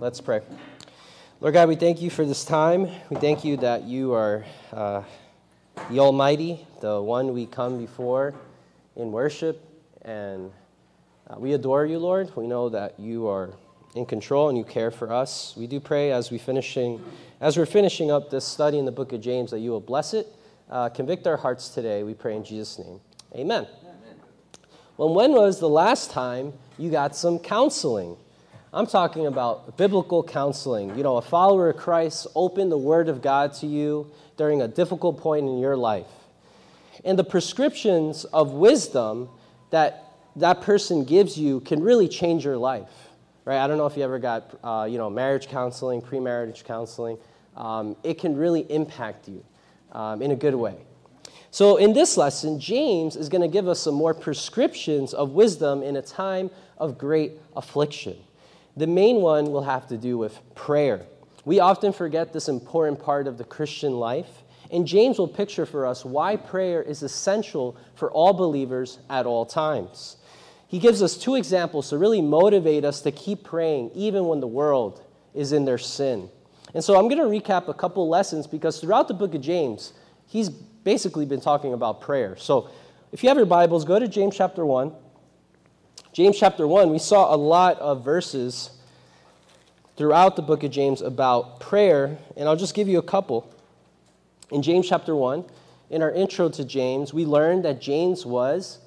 [0.00, 0.40] Let's pray.
[1.42, 2.88] Lord God, we thank you for this time.
[3.10, 5.02] We thank you that you are uh,
[5.90, 8.32] the Almighty, the one we come before
[8.96, 9.62] in worship,
[10.00, 10.52] and
[11.28, 12.34] uh, we adore you, Lord.
[12.34, 13.50] We know that you are
[13.94, 15.54] in control and you care for us.
[15.54, 17.04] We do pray as we finishing,
[17.42, 20.14] as we're finishing up this study in the book of James, that you will bless
[20.14, 20.28] it,
[20.70, 22.04] uh, convict our hearts today.
[22.04, 23.00] We pray in Jesus' name.
[23.34, 23.66] Amen.
[23.82, 24.16] Amen.
[24.96, 28.16] Well, when was the last time you got some counseling?
[28.72, 30.96] I'm talking about biblical counseling.
[30.96, 34.68] You know, a follower of Christ opened the Word of God to you during a
[34.68, 36.06] difficult point in your life.
[37.04, 39.28] And the prescriptions of wisdom
[39.70, 40.04] that
[40.36, 43.08] that person gives you can really change your life,
[43.44, 43.58] right?
[43.58, 47.18] I don't know if you ever got, uh, you know, marriage counseling, pre-marriage counseling.
[47.56, 49.44] Um, it can really impact you
[49.90, 50.76] um, in a good way.
[51.50, 55.82] So, in this lesson, James is going to give us some more prescriptions of wisdom
[55.82, 58.16] in a time of great affliction.
[58.80, 61.04] The main one will have to do with prayer.
[61.44, 65.84] We often forget this important part of the Christian life, and James will picture for
[65.84, 70.16] us why prayer is essential for all believers at all times.
[70.66, 74.46] He gives us two examples to really motivate us to keep praying even when the
[74.46, 76.30] world is in their sin.
[76.72, 79.92] And so I'm going to recap a couple lessons because throughout the book of James,
[80.26, 82.34] he's basically been talking about prayer.
[82.38, 82.70] So
[83.12, 84.90] if you have your Bibles, go to James chapter 1.
[86.12, 88.70] James chapter 1, we saw a lot of verses
[89.96, 93.48] throughout the book of James about prayer, and I'll just give you a couple.
[94.50, 95.44] In James chapter 1,
[95.88, 98.80] in our intro to James, we learned that James was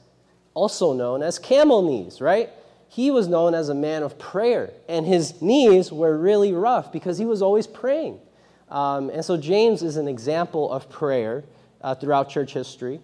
[0.54, 2.50] also known as camel knees, right?
[2.90, 7.18] He was known as a man of prayer, and his knees were really rough because
[7.18, 8.20] he was always praying.
[8.68, 11.46] Um, and so James is an example of prayer
[11.80, 13.00] uh, throughout church history.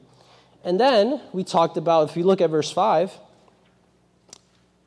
[0.66, 3.18] And then we talked about, if you look at verse 5,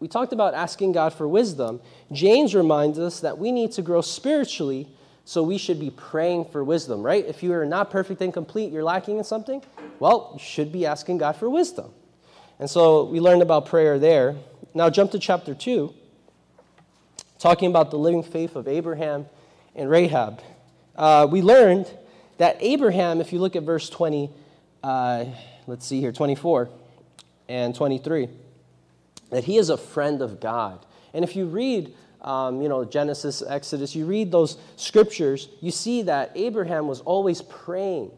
[0.03, 1.81] we talked about asking God for wisdom.
[2.11, 4.89] James reminds us that we need to grow spiritually,
[5.25, 7.25] so we should be praying for wisdom, right?
[7.25, 9.63] If you are not perfect and complete, you're lacking in something,
[10.01, 11.93] well, you should be asking God for wisdom.
[12.59, 14.35] And so we learned about prayer there.
[14.75, 15.95] Now jump to chapter 2,
[17.39, 19.27] talking about the living faith of Abraham
[19.77, 20.43] and Rahab.
[20.97, 21.89] Uh, we learned
[22.39, 24.31] that Abraham, if you look at verse 20,
[24.83, 25.27] uh,
[25.69, 26.71] let's see here, 24
[27.49, 28.29] and 23
[29.33, 30.85] that he is a friend of God.
[31.15, 36.03] And if you read, um, you know, Genesis, Exodus, you read those scriptures, you see
[36.03, 38.11] that Abraham was always praying.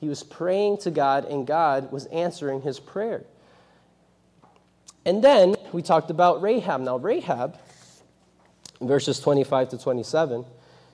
[0.00, 3.24] He was praying to God, and God was answering his prayer.
[5.04, 6.80] And then we talked about Rahab.
[6.80, 7.56] Now, Rahab,
[8.80, 10.44] verses 25 to 27,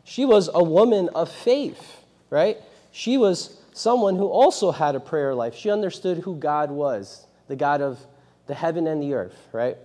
[0.04, 2.58] she was a woman of faith, right?
[2.90, 5.54] She was someone who also had a prayer life.
[5.54, 7.98] She understood who God was, the God of
[8.46, 9.76] the heaven and the earth, right?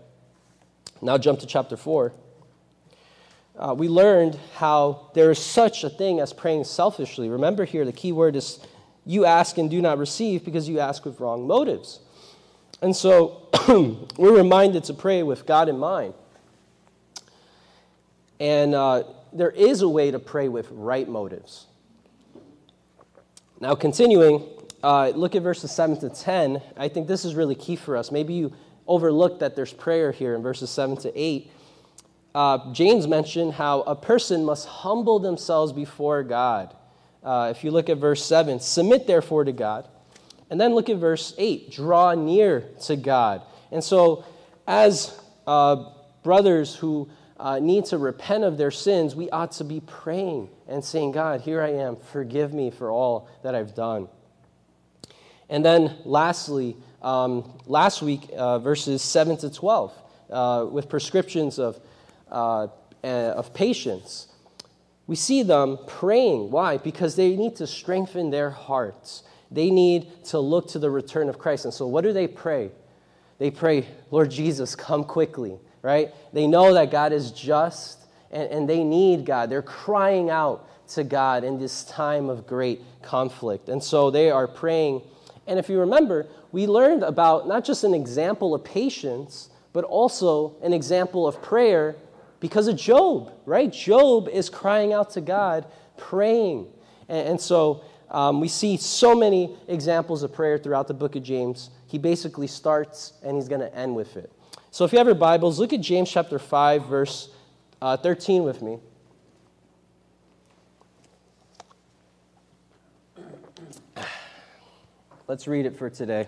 [1.02, 2.14] Now jump to chapter 4.
[3.58, 7.30] Uh, we learned how there is such a thing as praying selfishly.
[7.30, 8.60] Remember here, the key word is
[9.06, 12.00] you ask and do not receive because you ask with wrong motives.
[12.82, 13.50] And so
[14.18, 16.14] we're reminded to pray with God in mind.
[18.40, 19.04] And uh,
[19.34, 21.66] there is a way to pray with right motives.
[23.60, 24.48] Now, continuing,
[24.84, 26.62] uh, look at verses 7 to 10.
[26.78, 28.12] I think this is really key for us.
[28.12, 28.54] Maybe you
[28.88, 31.52] overlooked that there's prayer here in verses 7 to 8.
[32.36, 36.76] Uh, James mentioned how a person must humble themselves before God.
[37.24, 39.88] Uh, if you look at verse 7, submit therefore to God.
[40.50, 43.42] And then look at verse 8, draw near to God.
[43.72, 44.24] And so,
[44.66, 45.90] as uh,
[46.24, 50.84] brothers who uh, need to repent of their sins, we ought to be praying and
[50.84, 54.08] saying, God, here I am, forgive me for all that I've done.
[55.50, 59.94] And then lastly, um, last week, uh, verses 7 to 12,
[60.30, 61.80] uh, with prescriptions of,
[62.32, 62.68] uh,
[63.04, 64.28] of patience,
[65.08, 66.52] we see them praying.
[66.52, 66.78] Why?
[66.78, 69.24] Because they need to strengthen their hearts.
[69.50, 71.64] They need to look to the return of Christ.
[71.64, 72.72] And so, what do they pray?
[73.40, 76.14] They pray, Lord Jesus, come quickly, right?
[76.34, 79.50] They know that God is just and, and they need God.
[79.50, 83.70] They're crying out to God in this time of great conflict.
[83.70, 85.02] And so, they are praying
[85.48, 90.56] and if you remember, we learned about not just an example of patience, but also
[90.62, 91.96] an example of prayer
[92.40, 93.72] because of Job, right?
[93.72, 95.66] Job is crying out to God,
[95.98, 96.68] praying.
[97.10, 101.24] And, and so um, we see so many examples of prayer throughout the book of
[101.24, 101.70] James.
[101.88, 104.32] He basically starts and he's going to end with it.
[104.72, 107.30] So if you have your Bibles, look at James chapter 5, verse
[107.82, 108.80] uh, 13 with me.
[115.28, 116.28] Let's read it for today.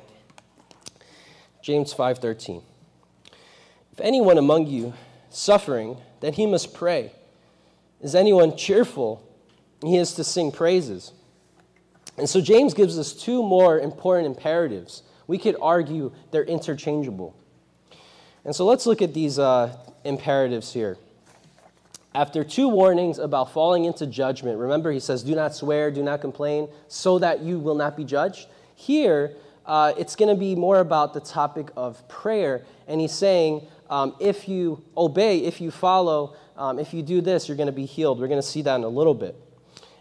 [1.62, 2.64] James 5:13.
[3.94, 4.94] If anyone among you
[5.30, 7.14] suffering, then he must pray.
[8.02, 9.22] Is anyone cheerful?
[9.82, 11.14] He is to sing praises.
[12.18, 15.04] And so James gives us two more important imperatives.
[15.28, 17.34] We could argue they're interchangeable.
[18.44, 20.98] And so let's look at these uh, imperatives here.
[22.14, 26.20] After two warnings about falling into judgment, remember he says, Do not swear, do not
[26.20, 28.48] complain, so that you will not be judged.
[28.80, 29.36] Here,
[29.66, 32.64] uh, it's going to be more about the topic of prayer.
[32.88, 37.50] And he's saying, um, if you obey, if you follow, um, if you do this,
[37.50, 38.22] you're going to be healed.
[38.22, 39.36] We're going to see that in a little bit.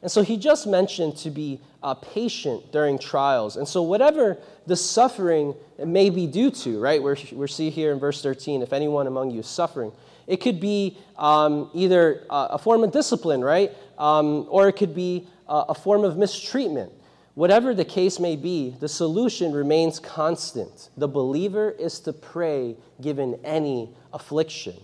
[0.00, 3.56] And so he just mentioned to be uh, patient during trials.
[3.56, 4.38] And so, whatever
[4.69, 7.02] the suffering may be due to, right?
[7.02, 9.90] We're, we see here in verse 13 if anyone among you is suffering,
[10.28, 13.72] it could be um, either uh, a form of discipline, right?
[13.98, 16.92] Um, or it could be uh, a form of mistreatment.
[17.38, 20.88] Whatever the case may be, the solution remains constant.
[20.96, 24.75] The believer is to pray given any affliction.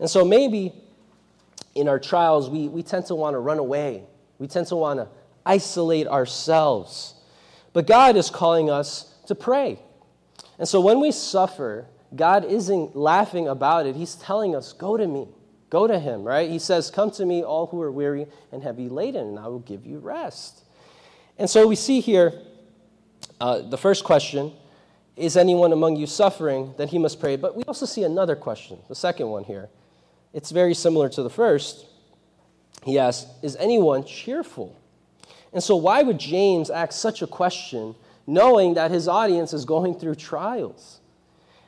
[0.00, 0.72] And so maybe
[1.74, 4.04] in our trials, we, we tend to want to run away.
[4.38, 5.08] We tend to want to
[5.44, 7.16] isolate ourselves.
[7.74, 9.78] But God is calling us to pray.
[10.58, 11.84] And so when we suffer,
[12.16, 13.94] God isn't laughing about it.
[13.94, 15.28] He's telling us, Go to me.
[15.68, 16.48] Go to Him, right?
[16.48, 19.58] He says, Come to me, all who are weary and heavy laden, and I will
[19.58, 20.63] give you rest.
[21.38, 22.32] And so we see here
[23.40, 24.52] uh, the first question
[25.16, 26.74] is anyone among you suffering?
[26.76, 27.36] Then he must pray.
[27.36, 29.68] But we also see another question, the second one here.
[30.32, 31.86] It's very similar to the first.
[32.82, 34.76] He asks, Is anyone cheerful?
[35.52, 37.94] And so, why would James ask such a question
[38.26, 41.00] knowing that his audience is going through trials?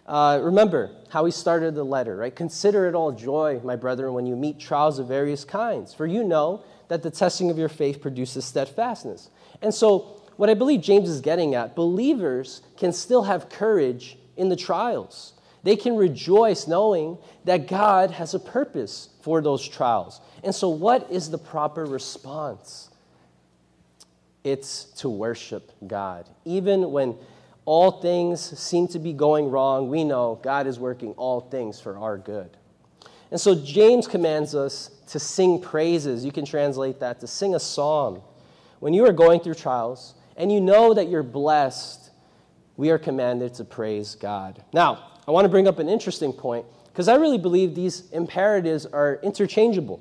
[0.06, 2.34] Uh, remember how he started the letter, right?
[2.34, 6.24] Consider it all joy, my brethren, when you meet trials of various kinds, for you
[6.24, 9.30] know that the testing of your faith produces steadfastness.
[9.62, 14.48] And so, what I believe James is getting at, believers can still have courage in
[14.48, 15.32] the trials.
[15.62, 20.20] They can rejoice knowing that God has a purpose for those trials.
[20.44, 22.90] And so, what is the proper response?
[24.44, 26.28] It's to worship God.
[26.44, 27.16] Even when
[27.64, 31.98] all things seem to be going wrong, we know God is working all things for
[31.98, 32.56] our good.
[33.32, 36.24] And so, James commands us to sing praises.
[36.24, 38.22] You can translate that to sing a psalm.
[38.80, 42.10] When you are going through trials and you know that you're blessed,
[42.76, 44.62] we are commanded to praise God.
[44.72, 48.86] Now, I want to bring up an interesting point because I really believe these imperatives
[48.86, 50.00] are interchangeable.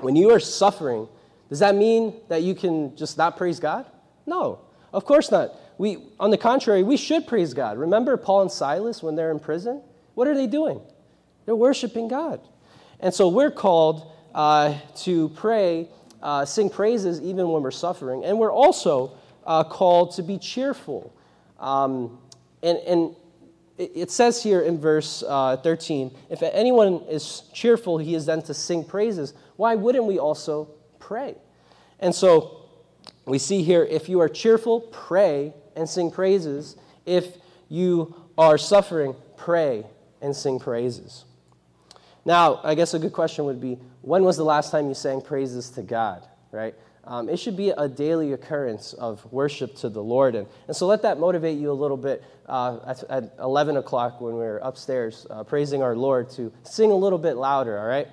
[0.00, 1.08] When you are suffering,
[1.48, 3.86] does that mean that you can just not praise God?
[4.26, 4.60] No,
[4.92, 5.52] of course not.
[5.78, 7.78] We, on the contrary, we should praise God.
[7.78, 9.82] Remember Paul and Silas when they're in prison?
[10.14, 10.80] What are they doing?
[11.46, 12.40] They're worshiping God.
[13.00, 15.88] And so we're called uh, to pray,
[16.22, 18.24] uh, sing praises even when we're suffering.
[18.24, 21.14] And we're also uh, called to be cheerful.
[21.58, 22.18] Um,
[22.62, 23.16] and, and
[23.78, 28.54] it says here in verse uh, 13 if anyone is cheerful, he is then to
[28.54, 29.34] sing praises.
[29.56, 30.68] Why wouldn't we also
[30.98, 31.36] pray?
[31.98, 32.66] And so
[33.24, 36.76] we see here if you are cheerful, pray and sing praises.
[37.06, 37.38] If
[37.68, 39.86] you are suffering, pray
[40.20, 41.24] and sing praises.
[42.24, 45.20] Now, I guess a good question would be when was the last time you sang
[45.20, 46.74] praises to God, right?
[47.04, 50.34] Um, it should be a daily occurrence of worship to the Lord.
[50.34, 54.20] And, and so let that motivate you a little bit uh, at, at, 11 o'clock
[54.20, 58.08] when we're upstairs uh, praising our Lord to sing a little bit louder, all right?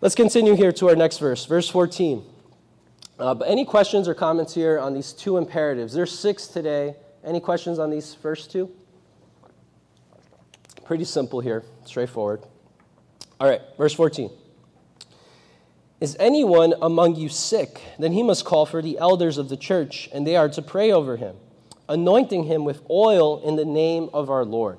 [0.00, 2.22] Let's continue here to our next verse, verse 14.
[3.18, 5.92] Uh, but any questions or comments here on these two imperatives?
[5.92, 6.96] There's six today.
[7.24, 8.70] Any questions on these first two?
[10.84, 12.42] Pretty simple here, straightforward.
[13.40, 14.30] All right, verse 14.
[16.00, 17.80] Is anyone among you sick?
[17.98, 20.92] Then he must call for the elders of the church, and they are to pray
[20.92, 21.36] over him,
[21.88, 24.78] anointing him with oil in the name of our Lord.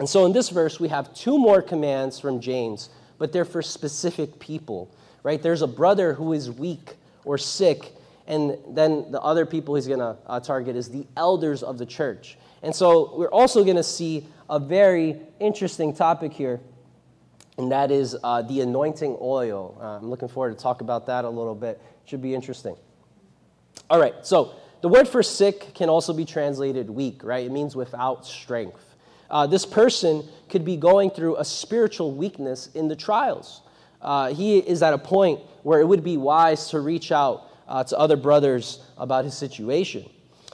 [0.00, 3.62] And so in this verse, we have two more commands from James, but they're for
[3.62, 4.90] specific people,
[5.22, 5.40] right?
[5.40, 7.92] There's a brother who is weak or sick,
[8.26, 11.86] and then the other people he's going to uh, target is the elders of the
[11.86, 12.36] church.
[12.62, 16.60] And so we're also going to see a very interesting topic here
[17.60, 19.78] and that is uh, the anointing oil.
[19.78, 21.78] Uh, I'm looking forward to talk about that a little bit.
[22.06, 22.74] Should be interesting.
[23.90, 27.44] All right, so the word for sick can also be translated weak, right?
[27.44, 28.82] It means without strength.
[29.28, 33.60] Uh, this person could be going through a spiritual weakness in the trials.
[34.00, 37.84] Uh, he is at a point where it would be wise to reach out uh,
[37.84, 40.08] to other brothers about his situation.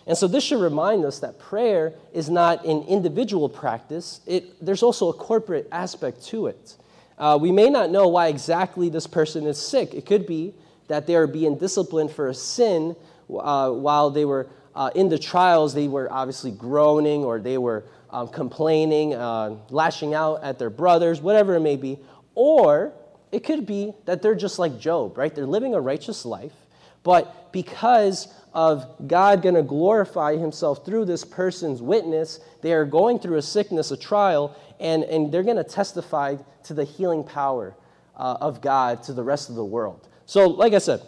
[0.08, 4.82] And so this should remind us that prayer is not an individual practice, it, there's
[4.82, 6.76] also a corporate aspect to it.
[7.18, 9.94] Uh, we may not know why exactly this person is sick.
[9.94, 10.54] It could be
[10.88, 12.94] that they are being disciplined for a sin
[13.30, 15.74] uh, while they were uh, in the trials.
[15.74, 21.20] They were obviously groaning or they were um, complaining, uh, lashing out at their brothers,
[21.20, 21.98] whatever it may be.
[22.34, 22.92] Or
[23.32, 25.34] It could be that they're just like Job, right?
[25.34, 26.54] They're living a righteous life,
[27.02, 33.18] but because of God going to glorify himself through this person's witness, they are going
[33.18, 37.74] through a sickness, a trial, and, and they're going to testify to the healing power
[38.16, 40.08] uh, of God to the rest of the world.
[40.26, 41.02] So, like I said,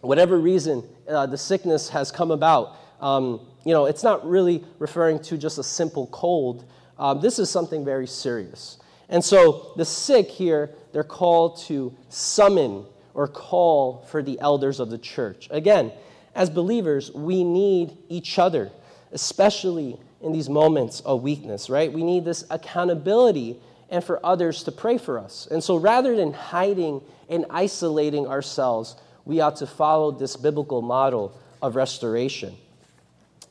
[0.00, 5.18] whatever reason uh, the sickness has come about, um, you know, it's not really referring
[5.20, 6.64] to just a simple cold.
[6.98, 8.78] Um, this is something very serious.
[9.08, 14.90] And so the sick here, they're called to summon or call for the elders of
[14.90, 15.48] the church.
[15.50, 15.92] Again,
[16.34, 18.70] as believers, we need each other,
[19.12, 21.92] especially in these moments of weakness, right?
[21.92, 25.46] We need this accountability and for others to pray for us.
[25.50, 31.38] And so rather than hiding and isolating ourselves, we ought to follow this biblical model
[31.60, 32.56] of restoration.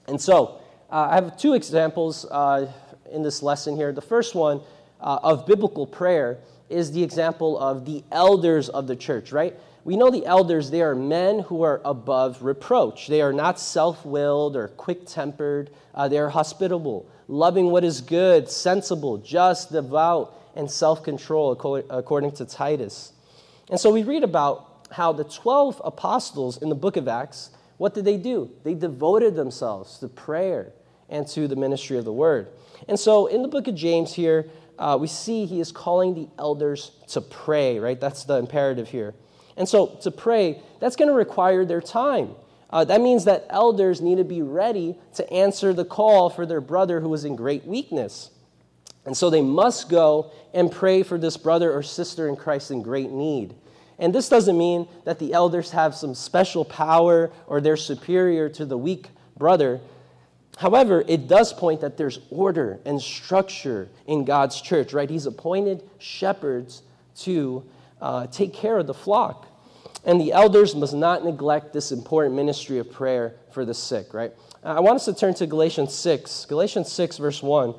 [0.08, 0.60] And so
[0.92, 2.72] uh, I have two examples uh,
[3.12, 3.92] in this lesson here.
[3.92, 4.60] The first one
[5.00, 6.40] uh, of biblical prayer
[6.70, 9.56] is the example of the elders of the church, right?
[9.86, 13.08] We know the elders, they are men who are above reproach.
[13.08, 15.72] They are not self willed or quick tempered.
[15.94, 21.52] Uh, they are hospitable, loving what is good, sensible, just, devout, and self control,
[21.90, 23.12] according to Titus.
[23.70, 27.94] And so we read about how the 12 apostles in the book of Acts, what
[27.94, 28.52] did they do?
[28.64, 30.72] They devoted themselves to prayer
[31.10, 32.48] and to the ministry of the word.
[32.88, 36.28] And so in the book of James here, uh, we see he is calling the
[36.38, 38.00] elders to pray, right?
[38.00, 39.14] That's the imperative here.
[39.58, 42.36] And so to pray, that's going to require their time.
[42.70, 46.62] Uh, that means that elders need to be ready to answer the call for their
[46.62, 48.32] brother who is in great weakness.
[49.06, 52.82] And so they must go and pray for this brother or sister in Christ in
[52.82, 53.54] great need.
[54.00, 58.66] And this doesn't mean that the elders have some special power or they're superior to
[58.66, 59.08] the weak
[59.38, 59.80] brother.
[60.58, 65.10] However, it does point that there's order and structure in God's church, right?
[65.10, 66.82] He's appointed shepherds
[67.20, 67.64] to
[68.04, 69.48] uh, take care of the flock.
[70.06, 74.34] And the elders must not neglect this important ministry of prayer for the sick, right?
[74.62, 76.46] I want us to turn to Galatians 6.
[76.46, 77.74] Galatians 6, verse 1.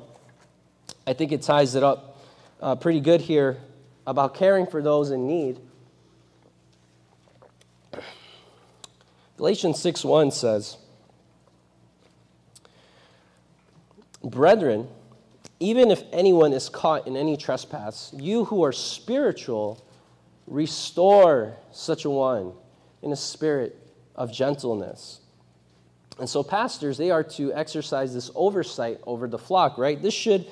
[1.05, 2.19] I think it ties it up
[2.59, 3.57] uh, pretty good here
[4.07, 5.59] about caring for those in need.
[9.37, 10.77] Galatians 6 1 says,
[14.23, 14.87] Brethren,
[15.59, 19.85] even if anyone is caught in any trespass, you who are spiritual,
[20.47, 22.53] Restore such a one
[23.01, 23.77] in a spirit
[24.15, 25.21] of gentleness.
[26.19, 30.01] And so, pastors, they are to exercise this oversight over the flock, right?
[30.01, 30.47] This should,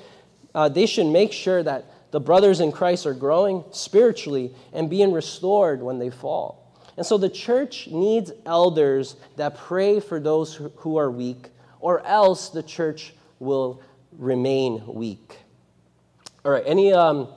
[0.54, 5.12] uh, they should make sure that the brothers in Christ are growing spiritually and being
[5.12, 6.60] restored when they fall.
[6.96, 11.48] And so, the church needs elders that pray for those who are weak,
[11.80, 13.80] or else the church will
[14.12, 15.38] remain weak.
[16.44, 17.28] All right, any um,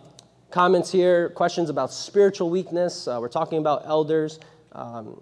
[0.51, 3.07] comments here, questions about spiritual weakness.
[3.07, 4.39] Uh, we're talking about elders,
[4.71, 5.21] um,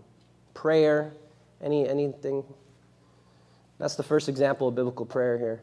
[0.54, 1.14] prayer,
[1.62, 2.44] any, anything.
[3.78, 5.62] That's the first example of biblical prayer here.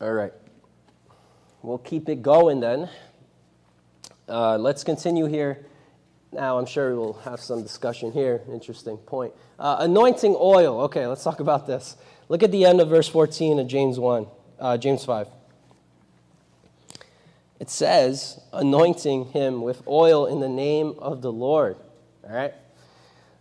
[0.00, 0.32] All right.
[1.62, 2.88] We'll keep it going then.
[4.28, 5.66] Uh, let's continue here.
[6.32, 8.42] Now, I'm sure we'll have some discussion here.
[8.50, 9.32] Interesting point.
[9.58, 10.82] Uh, anointing oil.
[10.82, 11.96] Okay, let's talk about this.
[12.28, 14.26] Look at the end of verse 14 of James 1,
[14.60, 15.26] uh, James 5
[17.60, 21.76] it says, anointing him with oil in the name of the Lord.
[22.24, 22.54] All right?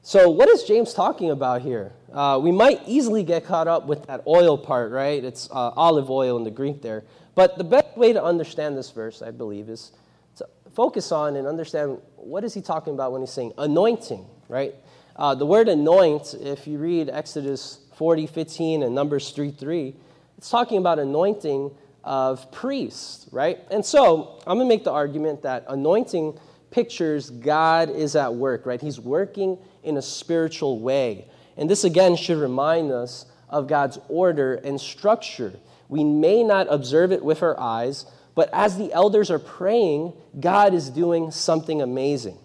[0.02, 1.94] So, what is James talking about here?
[2.12, 5.24] Uh, we might easily get caught up with that oil part, right?
[5.24, 7.06] It's uh, olive oil in the Greek there.
[7.34, 9.94] But the best way to understand this verse, I believe, is
[10.36, 14.76] to focus on and understand what is he talking about when he's saying anointing, right?
[15.16, 19.96] Uh, the word anoint, if you read Exodus 40, 15, and Numbers 3, 3,
[20.38, 21.72] it's talking about anointing
[22.03, 23.60] of priests, right?
[23.72, 26.39] And so I'm going to make the argument that anointing
[26.72, 28.82] pictures God is at work, right?
[28.82, 31.27] He's working in a spiritual way.
[31.58, 35.53] And this again should remind us of God's order and structure.
[35.88, 40.74] We may not observe it with our eyes, but as the elders are praying, God
[40.74, 42.38] is doing something amazing.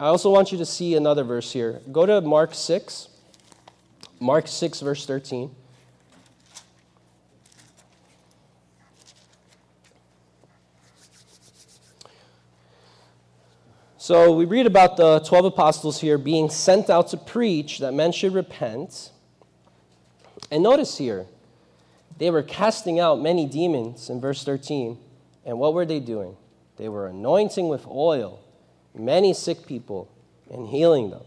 [0.00, 1.80] I also want you to see another verse here.
[1.92, 3.08] Go to Mark 6.
[4.18, 5.54] Mark 6, verse 13.
[14.06, 18.12] So we read about the 12 apostles here being sent out to preach that men
[18.12, 19.10] should repent.
[20.48, 21.26] And notice here,
[22.16, 24.96] they were casting out many demons in verse 13.
[25.44, 26.36] And what were they doing?
[26.76, 28.38] They were anointing with oil
[28.94, 30.08] many sick people
[30.52, 31.24] and healing them.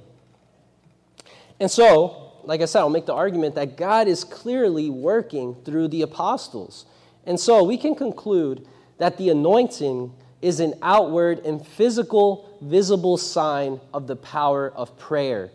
[1.60, 5.90] And so, like I said, I'll make the argument that God is clearly working through
[5.90, 6.86] the apostles.
[7.26, 8.66] And so we can conclude
[9.00, 15.52] that the anointing is an outward and physical, visible sign of the power of prayer,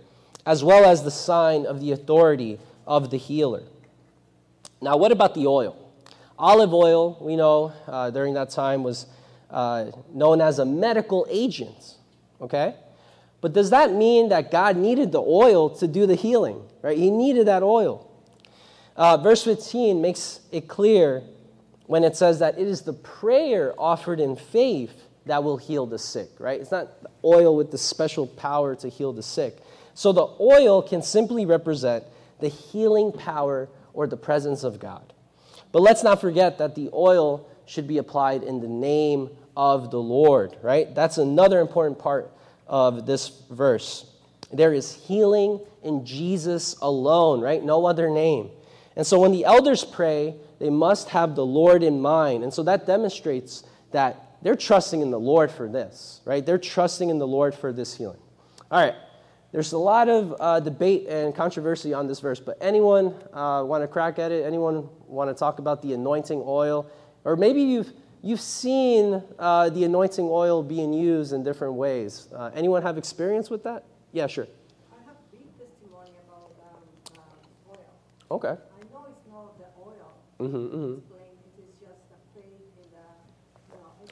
[0.47, 3.62] as well as the sign of the authority of the healer.
[4.83, 5.76] Now, what about the oil?
[6.38, 9.07] Olive oil, we know uh, during that time, was
[9.50, 11.95] uh, known as a medical agent,
[12.41, 12.75] okay?
[13.41, 16.99] But does that mean that God needed the oil to do the healing, right?
[16.99, 18.11] He needed that oil.
[18.97, 21.23] Uh, verse 15 makes it clear
[21.87, 24.93] when it says that it is the prayer offered in faith
[25.26, 26.61] that will heal the sick, right?
[26.61, 26.88] It's not
[27.25, 29.59] oil with the special power to heal the sick.
[29.95, 32.05] So the oil can simply represent
[32.41, 35.12] the healing power or the presence of God.
[35.73, 40.00] But let's not forget that the oil should be applied in the name of the
[40.00, 40.95] Lord, right?
[40.95, 42.31] That's another important part
[42.67, 44.07] of this verse.
[44.53, 47.62] There is healing in Jesus alone, right?
[47.62, 48.50] No other name.
[48.97, 52.45] And so when the elders pray, they must have the Lord in mind.
[52.45, 56.45] And so that demonstrates that they're trusting in the Lord for this, right?
[56.45, 58.21] They're trusting in the Lord for this healing.
[58.71, 58.95] All right.
[59.53, 63.85] There's a lot of uh, debate and controversy on this verse, but anyone uh, want
[63.85, 64.45] to crack at it?
[64.45, 66.91] Anyone want to talk about the anointing oil?
[67.25, 72.29] Or maybe you've, you've seen uh, the anointing oil being used in different ways.
[72.35, 73.85] Uh, anyone have experience with that?
[74.13, 74.49] Yeah, sure.
[74.93, 78.37] I have big testimony about um, um, oil.
[78.37, 78.61] Okay.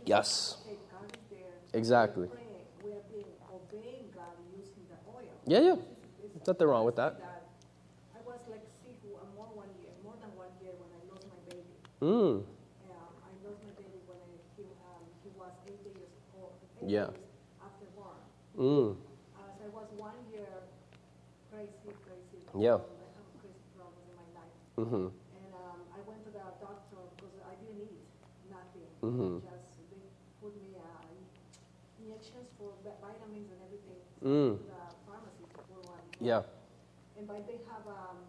[0.05, 0.57] Yes.
[0.67, 1.55] faith, God is there.
[1.79, 2.27] Exactly.
[2.27, 5.31] We are praying, we have been obeying God using the oil.
[5.47, 5.79] Yeah, yeah.
[5.79, 7.23] It's- Nothing wrong with that.
[7.23, 11.27] I was like sick uh, more one year, more than one year when I lost
[11.31, 11.71] my baby.
[12.03, 12.43] Mm.
[12.91, 16.59] Yeah, I lost my baby when I, he, um, he was eight years old.
[16.83, 17.15] Eight Yeah.
[17.15, 17.31] years
[17.62, 18.19] after born.
[18.59, 18.99] Mm.
[19.39, 20.51] As I was one year
[21.47, 22.43] crazy, crazy.
[22.59, 22.83] Yeah.
[22.83, 24.57] I crazy problems in my life.
[24.83, 25.07] Mm-hmm.
[25.15, 28.03] And um, I went to the doctor because I didn't eat
[29.02, 29.42] Mhm.
[29.42, 30.06] Just they
[30.40, 31.02] put me uh,
[31.99, 33.99] injections for vitamins and everything.
[34.23, 34.59] Mm.
[34.59, 35.45] To the pharmacy
[35.82, 36.06] one.
[36.21, 36.43] Yeah.
[37.19, 38.23] And by they have um,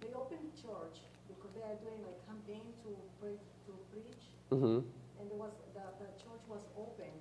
[0.00, 2.90] they open church because they are doing like campaign to
[3.20, 4.22] pray to preach.
[4.52, 4.84] Mm-hmm.
[5.18, 7.12] And there was the, the church was open,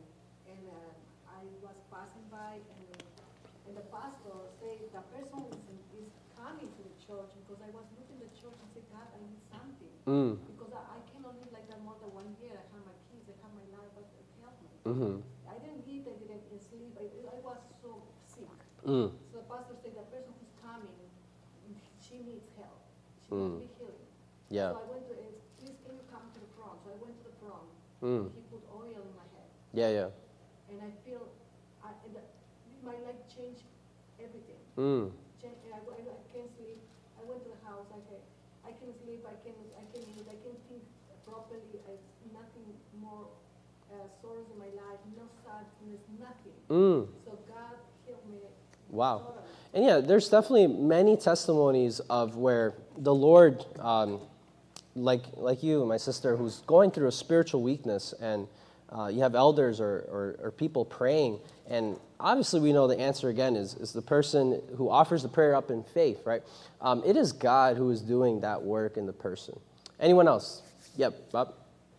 [0.51, 0.91] and uh,
[1.31, 2.91] I was passing by, and
[3.65, 5.57] and the pastor said the person is,
[6.03, 9.07] is coming to the church because I was looking at the church and said, God,
[9.09, 10.37] I need something Mm.
[10.53, 12.53] because I, I cannot live like that more than one year.
[12.53, 14.05] I have my kids, I have my life, but
[14.37, 14.69] help me.
[14.85, 15.17] Mm-hmm.
[15.49, 16.93] I didn't eat, I didn't sleep.
[17.01, 18.45] I, I was so sick.
[18.85, 19.09] Mm.
[19.33, 20.93] So the pastor said, the person who's coming,
[21.97, 22.85] she needs help.
[23.25, 23.57] She Mm.
[23.65, 24.05] needs to be healing.
[24.53, 24.69] Yeah.
[24.69, 25.15] So I went to,
[25.57, 26.77] please can you come to the front?
[26.85, 27.65] So I went to the front.
[28.05, 28.29] Mm.
[28.37, 30.09] He put oil in my head, Yeah, yeah.
[30.69, 31.33] and I feel,
[31.81, 32.21] I, and the,
[32.85, 33.65] my life changed
[34.21, 34.61] everything.
[34.77, 35.09] Mm.
[35.41, 36.77] Change, I, I, I can't sleep.
[37.17, 37.89] I went to the house.
[37.89, 37.97] I
[38.65, 39.21] I can sleep.
[39.25, 40.25] I can, I can eat.
[40.29, 40.81] I can think
[41.25, 41.81] properly.
[43.95, 44.99] Uh, sorrows in my life.
[45.15, 46.01] No sadness.
[46.19, 46.51] Nothing.
[46.69, 47.07] Mm.
[47.25, 48.37] So God healed me.
[48.89, 49.33] Wow.
[49.73, 54.19] And yeah, there's definitely many testimonies of where the Lord, um,
[54.95, 58.47] like like you, my sister, who's going through a spiritual weakness, and
[58.89, 63.29] uh, you have elders or, or, or people praying, and obviously we know the answer
[63.29, 66.41] again is, is the person who offers the prayer up in faith, right?
[66.81, 69.59] Um, it is God who is doing that work in the person.
[69.99, 70.61] Anyone else?
[70.97, 71.53] Yep, Bob.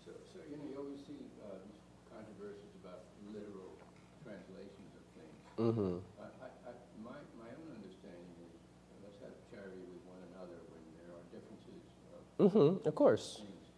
[0.05, 1.77] So, so, you know, you always see uh, these
[2.09, 3.77] controversies about literal
[4.25, 5.37] translations of things.
[5.57, 5.97] Mm-hmm.
[6.21, 8.53] I, I, I, my, my own understanding is,
[8.93, 11.81] uh, let's have charity with one another when there are differences
[12.13, 12.87] of Mm-hmm.
[12.89, 13.41] Of course.
[13.41, 13.73] things.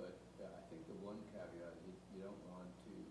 [0.00, 3.04] But uh, I think the one caveat is you don't want to be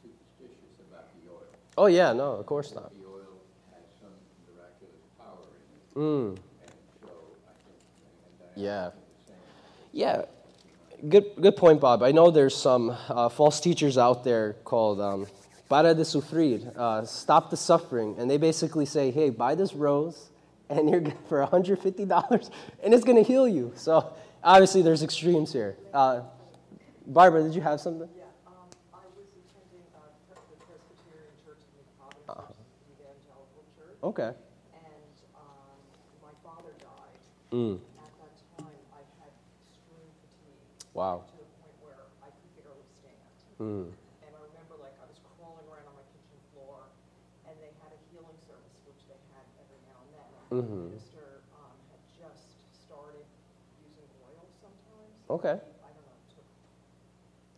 [0.00, 1.44] superstitious about the oil.
[1.76, 2.88] Oh yeah, no, of course not.
[2.96, 3.44] The oil
[3.76, 4.16] has some
[4.48, 6.28] miraculous power in it, Mm.
[6.64, 6.72] and
[7.04, 7.12] so
[7.44, 7.76] I think,
[8.56, 8.90] and Yeah.
[9.92, 10.22] Yeah,
[11.08, 12.02] good, good point, Bob.
[12.02, 15.26] I know there's some uh, false teachers out there called um,
[15.70, 20.28] para de sufrir, uh, stop the suffering, and they basically say, hey, buy this rose,
[20.68, 22.50] and you're good for $150,
[22.82, 23.72] and it's going to heal you.
[23.76, 24.12] So
[24.44, 25.76] obviously, there's extremes here.
[25.94, 26.22] Uh,
[27.06, 28.08] Barbara, did you have something?
[28.18, 32.42] Yeah, um, I was attending uh, the Presbyterian Church in Providence, Uh-huh.
[32.50, 34.30] which is an evangelical church, Okay.
[34.74, 35.78] and um,
[36.22, 37.22] my father died.
[37.54, 37.78] Mm.
[37.98, 39.32] At that time, I had
[39.70, 40.66] extreme fatigue.
[40.98, 41.22] Wow.
[41.30, 43.22] To the point where I could barely stand.
[43.58, 43.90] Mm.
[44.22, 46.86] And I remember, like, I was crawling around on my kitchen floor,
[47.48, 50.30] and they had a healing service, which they had every now and then.
[50.30, 50.58] And Mhm.
[50.58, 52.50] The minister um, had just
[52.86, 53.22] started
[53.86, 55.14] using oil sometimes.
[55.30, 55.54] Okay.
[55.54, 56.46] He, I don't know, took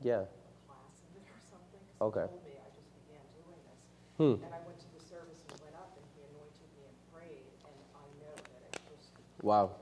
[0.04, 0.28] Yeah.
[0.28, 0.28] a
[0.68, 1.80] class in it or something.
[1.98, 2.26] 'cause Okay.
[2.28, 3.80] He told me, I just began doing this.
[4.20, 4.44] Hmm.
[4.44, 7.44] And I went to the service and went up and he anointed me and prayed
[7.64, 9.08] and I know that it just,
[9.40, 9.72] Wow.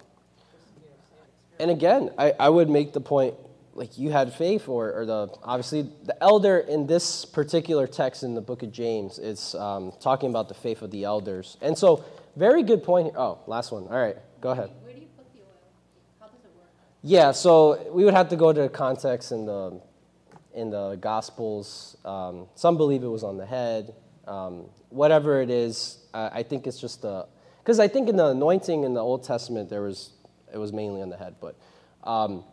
[0.55, 1.59] just, you know, same experience.
[1.59, 3.35] And again, I, I would make the point
[3.73, 8.35] like you had faith, or, or the obviously the elder in this particular text in
[8.35, 11.57] the book of James is um, talking about the faith of the elders.
[11.62, 12.05] And so,
[12.40, 13.12] very good point.
[13.16, 13.85] Oh, last one.
[13.88, 14.70] All right, go ahead.
[14.83, 15.46] Where do you put the oil?
[16.18, 16.68] How does it work?
[17.03, 19.81] Yeah, so we would have to go to context in the
[20.55, 21.98] in the Gospels.
[22.05, 23.94] Um, some believe it was on the head.
[24.26, 27.26] Um, whatever it is, uh, I think it's just the
[27.62, 30.12] because I think in the anointing in the Old Testament there was
[30.53, 31.55] it was mainly on the head, but.
[32.03, 32.44] Um,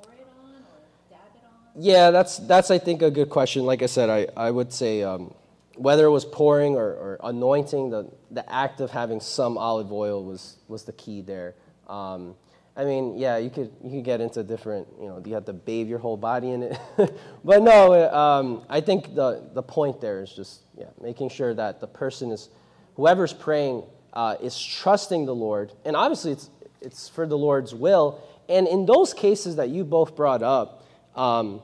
[0.00, 0.62] Pour it on or
[1.10, 1.82] dab it on?
[1.82, 3.66] yeah, that's that's I think a good question.
[3.66, 5.34] Like I said, I, I would say um,
[5.76, 10.24] whether it was pouring or, or anointing, the, the act of having some olive oil
[10.24, 11.54] was was the key there.
[11.88, 12.34] Um,
[12.76, 15.52] I mean, yeah, you could you could get into different, you know, you have to
[15.52, 16.78] bathe your whole body in it,
[17.44, 21.80] but no, um, I think the the point there is just yeah, making sure that
[21.80, 22.48] the person is,
[22.96, 28.22] whoever's praying uh, is trusting the Lord, and obviously it's it's for the Lord's will.
[28.48, 31.62] And in those cases that you both brought up, um,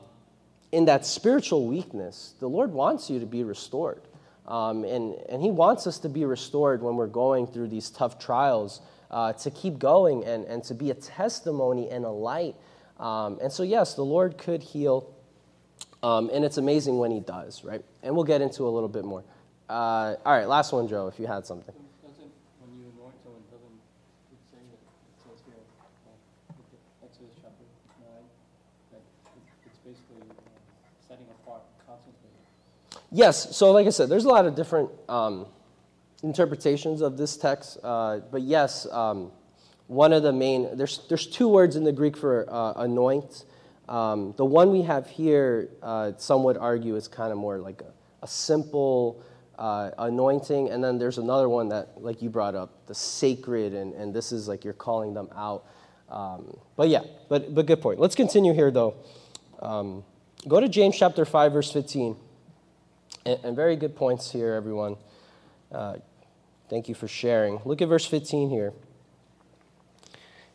[0.71, 4.01] in that spiritual weakness, the Lord wants you to be restored.
[4.47, 8.19] Um, and, and He wants us to be restored when we're going through these tough
[8.19, 8.81] trials,
[9.11, 12.55] uh, to keep going and, and to be a testimony and a light.
[12.99, 15.13] Um, and so, yes, the Lord could heal,
[16.03, 17.83] um, and it's amazing when He does, right?
[18.03, 19.23] And we'll get into a little bit more.
[19.69, 21.73] Uh, all right, last one, Joe, if you had something.
[22.03, 23.77] Doesn't, when you anoint someone, doesn't
[24.33, 25.63] it say that, it says here,
[26.07, 26.11] uh,
[26.57, 27.63] look at Exodus chapter
[28.03, 28.27] nine,
[28.91, 30.43] that it- it's basically uh,
[31.07, 33.00] setting apart, consecrating.
[33.11, 35.45] Yes, so like I said, there's a lot of different um,
[36.23, 39.31] interpretations of this text, uh, but yes, um,
[39.87, 43.43] one of the main there's there's two words in the Greek for uh, anoint.
[43.89, 47.81] Um, the one we have here, uh, some would argue, is kind of more like
[47.81, 47.91] a,
[48.23, 49.21] a simple
[49.59, 53.93] uh, anointing, and then there's another one that, like you brought up, the sacred, and,
[53.93, 55.65] and this is like you're calling them out.
[56.07, 57.99] Um, but yeah, but but good point.
[57.99, 58.95] Let's continue here though.
[59.61, 60.05] Um,
[60.47, 62.15] go to James chapter five, verse fifteen.
[63.25, 64.97] And, and very good points here, everyone.
[65.71, 65.97] Uh,
[66.69, 67.61] thank you for sharing.
[67.65, 68.73] Look at verse 15 here.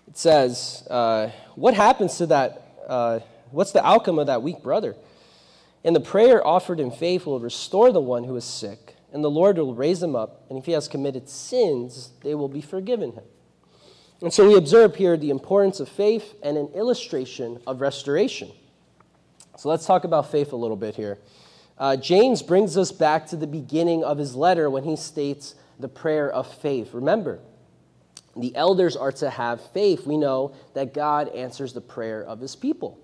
[0.09, 2.63] It says, uh, What happens to that?
[2.87, 4.97] Uh, what's the outcome of that weak brother?
[5.85, 9.31] And the prayer offered in faith will restore the one who is sick, and the
[9.31, 13.13] Lord will raise him up, and if he has committed sins, they will be forgiven
[13.13, 13.25] him.
[14.23, 18.51] And so we observe here the importance of faith and an illustration of restoration.
[19.59, 21.19] So let's talk about faith a little bit here.
[21.79, 25.89] Uh, James brings us back to the beginning of his letter when he states the
[25.89, 26.95] prayer of faith.
[26.95, 27.39] Remember,
[28.35, 30.07] the elders are to have faith.
[30.07, 32.99] We know that God answers the prayer of his people,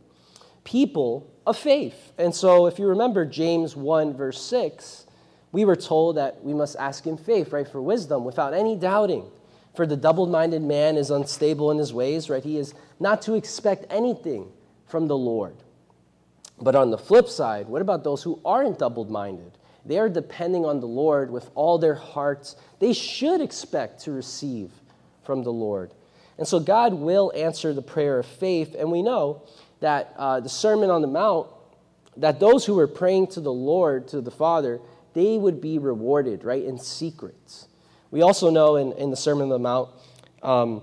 [0.65, 2.13] people of faith.
[2.19, 5.07] And so, if you remember James 1, verse 6,
[5.53, 9.31] we were told that we must ask in faith, right, for wisdom without any doubting.
[9.75, 12.43] For the double minded man is unstable in his ways, right?
[12.43, 14.51] He is not to expect anything
[14.87, 15.57] from the Lord.
[16.63, 19.59] But on the flip side, what about those who aren't double minded?
[19.85, 22.55] They are depending on the Lord with all their hearts.
[22.79, 24.71] They should expect to receive
[25.25, 25.93] from the Lord.
[26.39, 28.77] And so God will answer the prayer of faith.
[28.79, 29.43] And we know
[29.81, 31.49] that uh, the Sermon on the Mount,
[32.17, 34.81] that those who were praying to the Lord, to the Father,
[35.15, 37.67] they would be rewarded, right, in secret.
[38.13, 39.91] We also know in, in the Sermon on the Mount
[40.45, 40.83] um,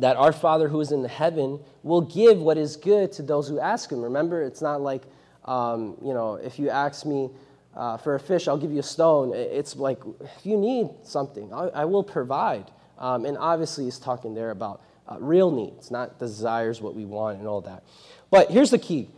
[0.00, 3.60] that our Father who is in heaven will give what is good to those who
[3.60, 4.02] ask Him.
[4.02, 5.02] Remember, it's not like,
[5.44, 7.30] um, you know, if you ask me
[7.74, 9.32] uh, for a fish, I'll give you a stone.
[9.34, 12.70] It's like, if you need something, I, I will provide.
[12.98, 17.38] Um, and obviously, He's talking there about uh, real needs, not desires, what we want,
[17.38, 17.84] and all that.
[18.30, 19.08] But here's the key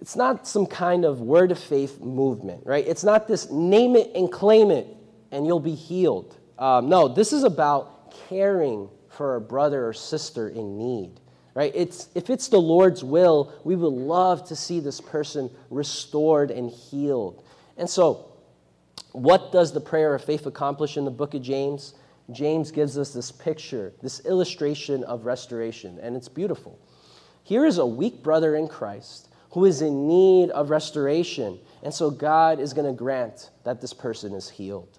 [0.00, 2.86] it's not some kind of word of faith movement, right?
[2.86, 4.86] It's not this name it and claim it
[5.32, 6.36] and you'll be healed.
[6.58, 11.20] Um, no, this is about caring for a brother or sister in need,
[11.54, 11.72] right?
[11.74, 16.70] It's, if it's the Lord's will, we would love to see this person restored and
[16.70, 17.44] healed.
[17.76, 18.26] And so,
[19.12, 21.94] what does the prayer of faith accomplish in the book of James?
[22.30, 26.78] James gives us this picture, this illustration of restoration, and it's beautiful.
[27.42, 31.58] Here is a weak brother in Christ who is in need of restoration.
[31.82, 34.98] And so God is going to grant that this person is healed.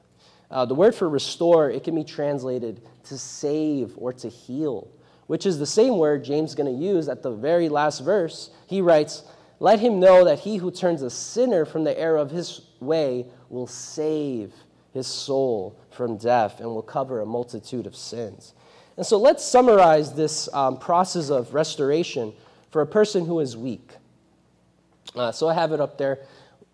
[0.51, 4.89] Uh, the word for restore, it can be translated to save or to heal,
[5.27, 8.49] which is the same word James is going to use at the very last verse.
[8.67, 9.23] He writes,
[9.59, 13.27] Let him know that he who turns a sinner from the error of his way
[13.49, 14.53] will save
[14.93, 18.53] his soul from death and will cover a multitude of sins.
[18.97, 22.33] And so let's summarize this um, process of restoration
[22.71, 23.91] for a person who is weak.
[25.15, 26.19] Uh, so I have it up there.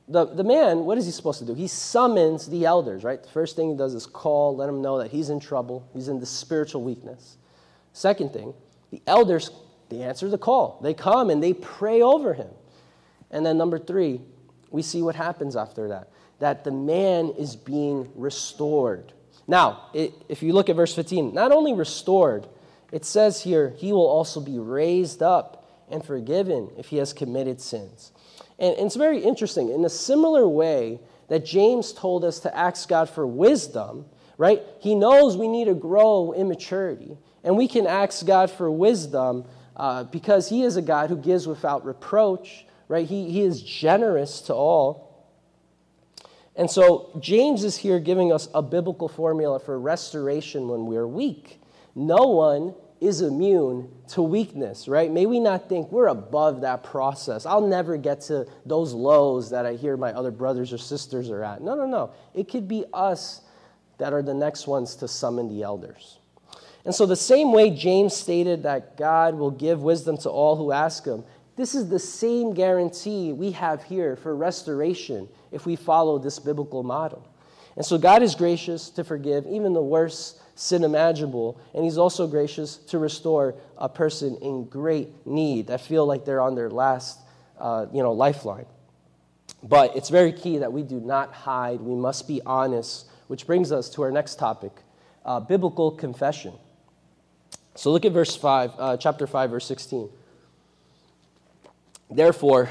[0.07, 1.55] The, the man, what is he supposed to do?
[1.55, 3.21] He summons the elders, right?
[3.21, 6.07] The first thing he does is call, let him know that he's in trouble, he's
[6.07, 7.37] in the spiritual weakness.
[7.93, 8.53] Second thing,
[8.91, 9.49] the elders
[9.89, 10.79] they answer the call.
[10.81, 12.49] They come and they pray over him.
[13.31, 14.21] And then, number three,
[14.71, 19.13] we see what happens after that that the man is being restored.
[19.47, 22.45] Now, it, if you look at verse 15, not only restored,
[22.91, 27.61] it says here, he will also be raised up and forgiven if he has committed
[27.61, 28.11] sins.
[28.59, 29.69] And, it's very interesting.
[29.69, 34.05] In a similar way that James told us to ask God for wisdom,
[34.37, 34.61] right?
[34.79, 37.17] He knows we need to grow in maturity.
[37.43, 41.47] And we can ask God for wisdom uh, because he is a God who gives
[41.47, 43.07] without reproach, right?
[43.07, 45.05] He, he is generous to all.
[46.55, 51.59] And so James is here giving us a biblical formula for restoration when we're weak.
[51.93, 55.11] No one is immune to weakness, right?
[55.11, 57.45] May we not think we're above that process.
[57.45, 61.43] I'll never get to those lows that I hear my other brothers or sisters are
[61.43, 61.61] at.
[61.61, 62.11] No, no, no.
[62.33, 63.41] It could be us
[63.97, 66.19] that are the next ones to summon the elders.
[66.85, 70.71] And so, the same way James stated that God will give wisdom to all who
[70.71, 71.23] ask him,
[71.55, 76.83] this is the same guarantee we have here for restoration if we follow this biblical
[76.83, 77.27] model.
[77.75, 82.27] And so God is gracious to forgive even the worst sin imaginable, and He's also
[82.27, 87.19] gracious to restore a person in great need that feel like they're on their last,
[87.59, 88.65] uh, you know, lifeline.
[89.61, 91.81] But it's very key that we do not hide.
[91.81, 94.71] We must be honest, which brings us to our next topic:
[95.25, 96.53] uh, biblical confession.
[97.75, 100.09] So look at verse five, uh, chapter five, verse sixteen.
[102.09, 102.69] Therefore,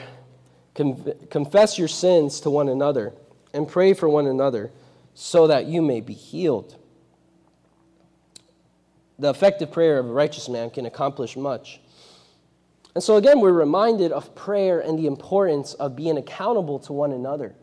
[0.75, 3.13] confess your sins to one another
[3.53, 4.71] and pray for one another
[5.15, 6.77] so that you may be healed.
[9.19, 11.81] The effective prayer of a righteous man can accomplish much.
[12.95, 17.13] And so, again, we're reminded of prayer and the importance of being accountable to one
[17.13, 17.55] another.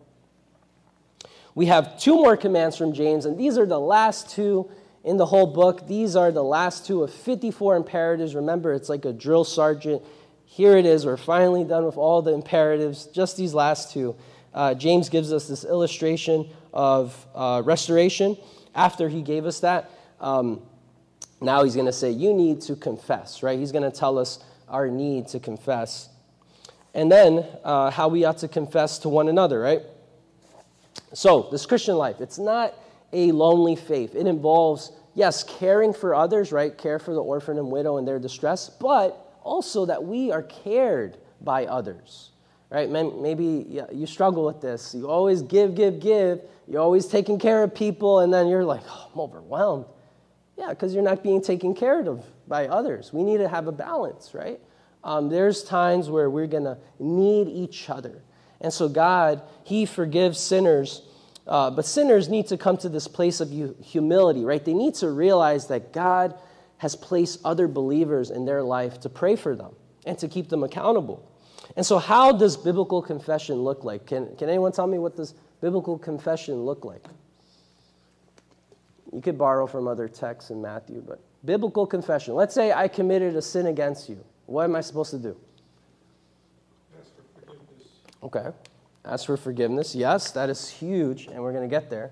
[1.56, 4.70] We have two more commands from James, and these are the last two
[5.04, 5.88] in the whole book.
[5.88, 8.36] These are the last two of 54 imperatives.
[8.36, 10.02] Remember, it's like a drill sergeant
[10.52, 11.06] here it is.
[11.06, 14.18] We're finally done with all the imperatives, just these last two.
[14.54, 18.36] Uh, James gives us this illustration of uh, restoration.
[18.76, 20.62] After he gave us that, um,
[21.42, 23.58] now he's going to say, You need to confess, right?
[23.58, 26.10] He's going to tell us our need to confess.
[26.94, 29.82] And then uh, how we ought to confess to one another, right?
[31.14, 32.74] So, this Christian life, it's not
[33.14, 34.16] a lonely faith.
[34.16, 36.78] It involves, yes, caring for others, right?
[36.78, 41.18] Care for the orphan and widow in their distress, but also that we are cared
[41.42, 42.30] by others.
[42.70, 42.90] Right?
[42.90, 44.96] Maybe you struggle with this.
[44.96, 46.40] You always give, give, give.
[46.70, 49.86] You're always taking care of people, and then you're like, oh, I'm overwhelmed.
[50.62, 53.12] Yeah, because you're not being taken care of by others.
[53.12, 54.60] We need to have a balance, right?
[55.04, 58.22] Um, there's times where we're going to need each other.
[58.62, 61.02] And so, God, He forgives sinners,
[61.48, 63.50] uh, but sinners need to come to this place of
[63.84, 64.64] humility, right?
[64.64, 66.36] They need to realize that God
[66.78, 69.74] has placed other believers in their life to pray for them
[70.06, 71.28] and to keep them accountable.
[71.76, 74.06] And so, how does biblical confession look like?
[74.06, 77.04] Can, can anyone tell me what does biblical confession look like?
[79.14, 82.34] You could borrow from other texts in Matthew, but biblical confession.
[82.36, 84.24] Let's say I committed a sin against you.
[84.46, 85.38] What am I supposed to do?
[87.00, 87.88] Ask for forgiveness.
[88.24, 88.50] Okay.
[89.04, 89.96] Ask for forgiveness.
[89.96, 92.12] Yes, that is huge, and we're going to get there.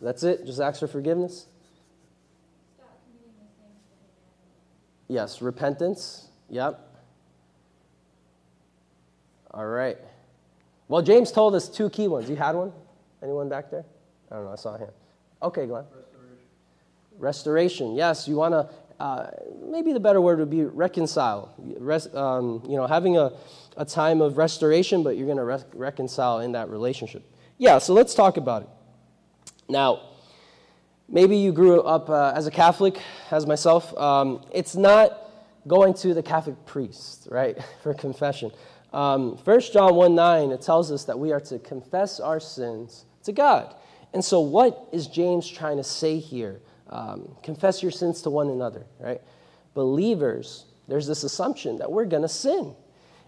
[0.00, 0.46] That's it?
[0.46, 1.46] Just ask for forgiveness?
[5.08, 6.28] Yes, repentance.
[6.50, 6.78] Yep.
[9.50, 9.98] All right.
[10.86, 12.30] Well, James told us two key ones.
[12.30, 12.72] You had one?
[13.22, 13.84] Anyone back there?
[14.30, 14.52] I don't know.
[14.52, 14.90] I saw him.
[15.42, 15.84] Okay, Glenn.
[15.84, 16.38] Restoration.
[17.18, 17.94] Restoration.
[17.94, 18.68] Yes, you want to.
[19.02, 19.30] Uh,
[19.62, 21.54] maybe the better word would be reconcile.
[22.14, 23.32] Um, you know, having a,
[23.76, 27.22] a time of restoration, but you're going to re- reconcile in that relationship.
[27.58, 27.78] Yeah.
[27.78, 28.68] So let's talk about it.
[29.68, 30.08] Now,
[31.10, 33.96] Maybe you grew up uh, as a Catholic, as myself.
[33.96, 35.30] Um, it's not
[35.66, 38.50] going to the Catholic priest, right, for confession.
[38.92, 43.06] Um, 1 John 1 9, it tells us that we are to confess our sins
[43.22, 43.74] to God.
[44.12, 46.60] And so, what is James trying to say here?
[46.90, 49.20] Um, confess your sins to one another, right?
[49.74, 52.74] Believers, there's this assumption that we're going to sin.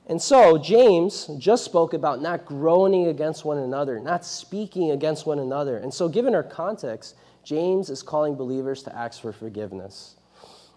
[0.06, 5.38] And so, James just spoke about not groaning against one another, not speaking against one
[5.38, 5.76] another.
[5.76, 10.16] And so, given our context, James is calling believers to ask for forgiveness.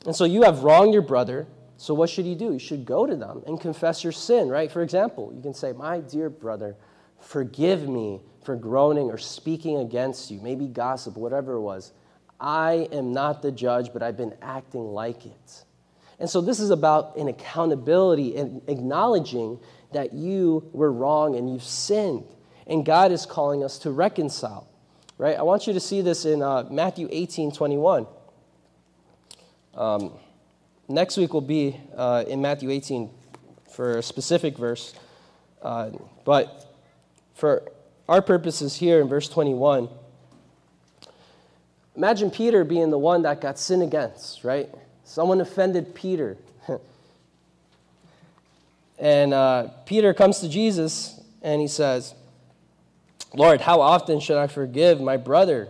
[0.05, 1.47] And so you have wronged your brother.
[1.77, 2.53] So what should you do?
[2.53, 4.71] You should go to them and confess your sin, right?
[4.71, 6.75] For example, you can say, My dear brother,
[7.23, 11.91] forgive me for groaning or speaking against you, maybe gossip, whatever it was.
[12.39, 15.63] I am not the judge, but I've been acting like it.
[16.19, 19.59] And so this is about an accountability and acknowledging
[19.93, 22.25] that you were wrong and you've sinned.
[22.67, 24.67] And God is calling us to reconcile
[25.17, 25.37] right?
[25.37, 28.07] I want you to see this in uh, Matthew 18 21.
[29.73, 30.13] Um,
[30.87, 33.09] next week will be uh, in Matthew 18
[33.71, 34.93] for a specific verse.
[35.61, 35.91] Uh,
[36.25, 36.62] but
[37.33, 37.63] for
[38.07, 39.89] our purposes here in verse 21,
[41.95, 44.69] imagine Peter being the one that got sinned against, right?
[45.03, 46.37] Someone offended Peter.
[48.99, 52.13] and uh, Peter comes to Jesus and he says,
[53.33, 55.67] Lord, how often should I forgive my brother?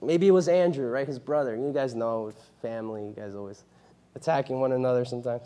[0.00, 1.06] Maybe it was Andrew, right?
[1.06, 1.56] His brother.
[1.56, 3.64] You guys know, family, you guys always
[4.14, 5.42] attacking one another sometimes.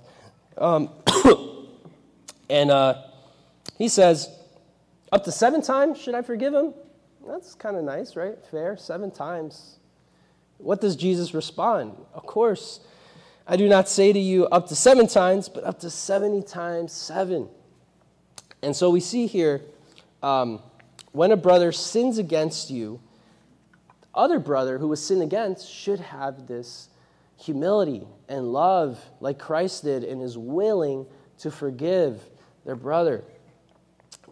[0.59, 0.91] Um,
[2.51, 3.03] and uh,
[3.79, 4.29] he says,
[5.15, 6.75] Up to seven times should I forgive him?
[7.25, 8.37] That's kind of nice, right?
[8.51, 8.77] Fair.
[8.77, 9.79] Seven times.
[10.59, 11.97] What does Jesus respond?
[12.15, 12.81] Of course,
[13.47, 16.93] I do not say to you up to seven times, but up to 70 times
[16.93, 17.49] seven.
[18.61, 19.61] And so we see here
[20.21, 20.61] um,
[21.13, 22.99] when a brother sins against you,
[24.01, 26.89] the other brother who was sinned against should have this
[27.37, 31.07] humility and love like Christ did and is willing
[31.39, 32.21] to forgive
[32.65, 33.23] their brother.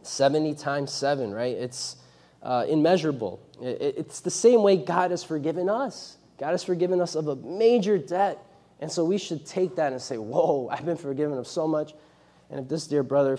[0.06, 1.56] 70 times 7, right?
[1.56, 1.96] It's
[2.42, 3.40] uh, immeasurable.
[3.60, 6.16] It, it's the same way God has forgiven us.
[6.38, 8.44] God has forgiven us of a major debt.
[8.80, 11.92] And so we should take that and say, Whoa, I've been forgiven of so much.
[12.50, 13.38] And if this dear brother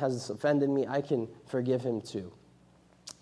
[0.00, 2.32] has offended me, I can forgive him too.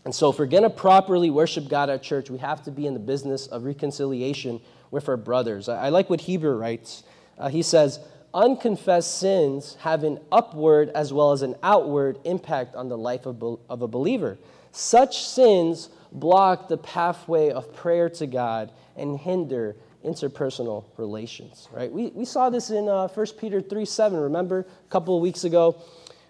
[0.05, 2.87] And so, if we're going to properly worship God at church, we have to be
[2.87, 5.68] in the business of reconciliation with our brothers.
[5.68, 7.03] I, like what Hiebert writes.
[7.38, 7.99] Uh, he says,
[8.35, 13.40] Unconfessed sins have an upward as well as an outward impact on the life of,
[13.70, 14.37] of a believer.
[14.73, 21.90] Such sins block the pathway of prayer to God and hinder interpersonal relations, right?
[21.90, 24.18] We, we saw this in uh, 1 Peter 3 7.
[24.18, 25.81] Remember a couple of weeks ago?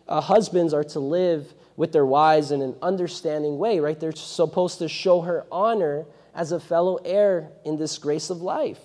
[0.06, 3.98] Uh, husbands are to live with their wives in an understanding way, right?
[3.98, 8.78] They're supposed to show her honor as a fellow heir in this grace of life.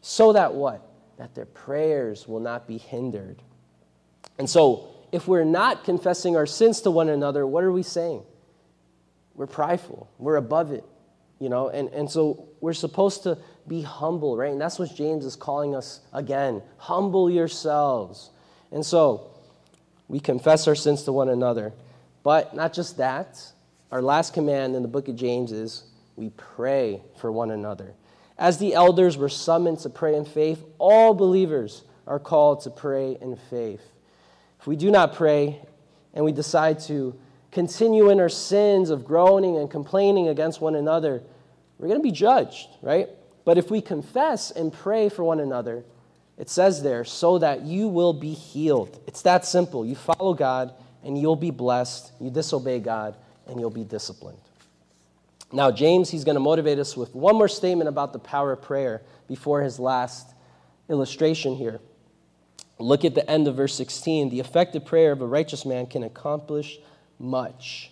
[0.00, 0.87] So that what?
[1.18, 3.42] That their prayers will not be hindered.
[4.38, 8.22] And so, if we're not confessing our sins to one another, what are we saying?
[9.34, 10.84] We're prideful, we're above it,
[11.38, 11.68] you know?
[11.68, 14.50] And, and so, we're supposed to be humble, right?
[14.50, 18.30] And that's what James is calling us again humble yourselves.
[18.70, 19.30] And so,
[20.08, 21.72] we confess our sins to one another.
[22.22, 23.40] But not just that,
[23.90, 25.84] our last command in the book of James is
[26.16, 27.94] we pray for one another.
[28.38, 33.18] As the elders were summoned to pray in faith, all believers are called to pray
[33.20, 33.82] in faith.
[34.60, 35.60] If we do not pray
[36.14, 37.18] and we decide to
[37.50, 41.22] continue in our sins of groaning and complaining against one another,
[41.78, 43.08] we're going to be judged, right?
[43.44, 45.84] But if we confess and pray for one another,
[46.36, 49.00] it says there, so that you will be healed.
[49.06, 49.84] It's that simple.
[49.84, 50.72] You follow God
[51.02, 52.12] and you'll be blessed.
[52.20, 54.38] You disobey God and you'll be disciplined.
[55.50, 58.62] Now, James, he's going to motivate us with one more statement about the power of
[58.62, 60.34] prayer before his last
[60.88, 61.80] illustration here.
[62.78, 64.28] Look at the end of verse 16.
[64.28, 66.78] The effective prayer of a righteous man can accomplish
[67.18, 67.90] much.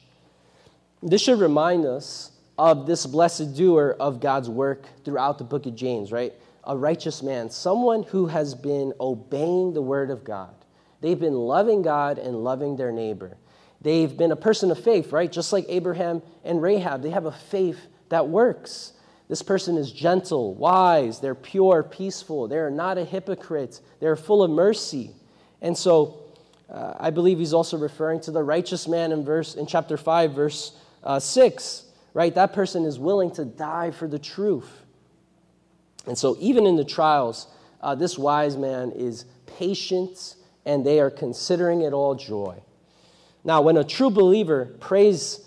[1.02, 5.74] This should remind us of this blessed doer of God's work throughout the book of
[5.74, 6.32] James, right?
[6.64, 10.54] A righteous man, someone who has been obeying the word of God.
[11.00, 13.36] They've been loving God and loving their neighbor.
[13.86, 15.30] They've been a person of faith, right?
[15.30, 17.02] Just like Abraham and Rahab.
[17.02, 18.94] They have a faith that works.
[19.28, 24.50] This person is gentle, wise, they're pure, peaceful, they're not a hypocrite, they're full of
[24.50, 25.12] mercy.
[25.62, 26.18] And so
[26.68, 30.32] uh, I believe he's also referring to the righteous man in verse in chapter 5
[30.32, 32.34] verse uh, 6, right?
[32.34, 34.82] That person is willing to die for the truth.
[36.08, 37.46] And so even in the trials,
[37.80, 42.60] uh, this wise man is patient and they are considering it all joy.
[43.46, 45.40] Now, when a true believer prays,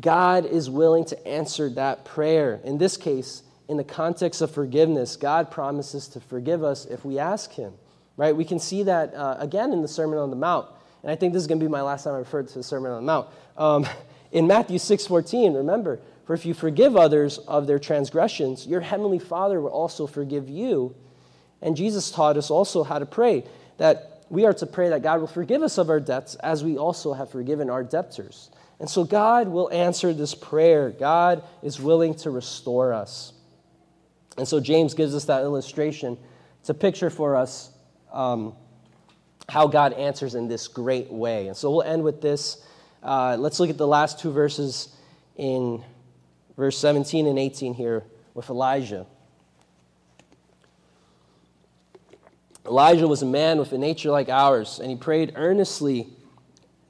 [0.00, 2.60] God is willing to answer that prayer.
[2.64, 7.18] In this case, in the context of forgiveness, God promises to forgive us if we
[7.18, 7.74] ask Him.
[8.16, 8.34] Right?
[8.34, 10.66] We can see that uh, again in the Sermon on the Mount.
[11.02, 12.62] And I think this is going to be my last time I refer to the
[12.62, 13.28] Sermon on the Mount.
[13.58, 13.86] Um,
[14.32, 19.60] in Matthew 6:14, remember, for if you forgive others of their transgressions, your heavenly Father
[19.60, 20.94] will also forgive you.
[21.60, 23.44] And Jesus taught us also how to pray
[23.76, 26.76] that we are to pray that God will forgive us of our debts as we
[26.76, 28.50] also have forgiven our debtors.
[28.80, 30.90] And so God will answer this prayer.
[30.90, 33.32] God is willing to restore us.
[34.36, 36.16] And so James gives us that illustration
[36.64, 37.70] to picture for us
[38.12, 38.54] um,
[39.48, 41.48] how God answers in this great way.
[41.48, 42.64] And so we'll end with this.
[43.02, 44.94] Uh, let's look at the last two verses
[45.36, 45.82] in
[46.56, 48.04] verse 17 and 18 here
[48.34, 49.06] with Elijah.
[52.68, 56.06] Elijah was a man with a nature like ours, and he prayed earnestly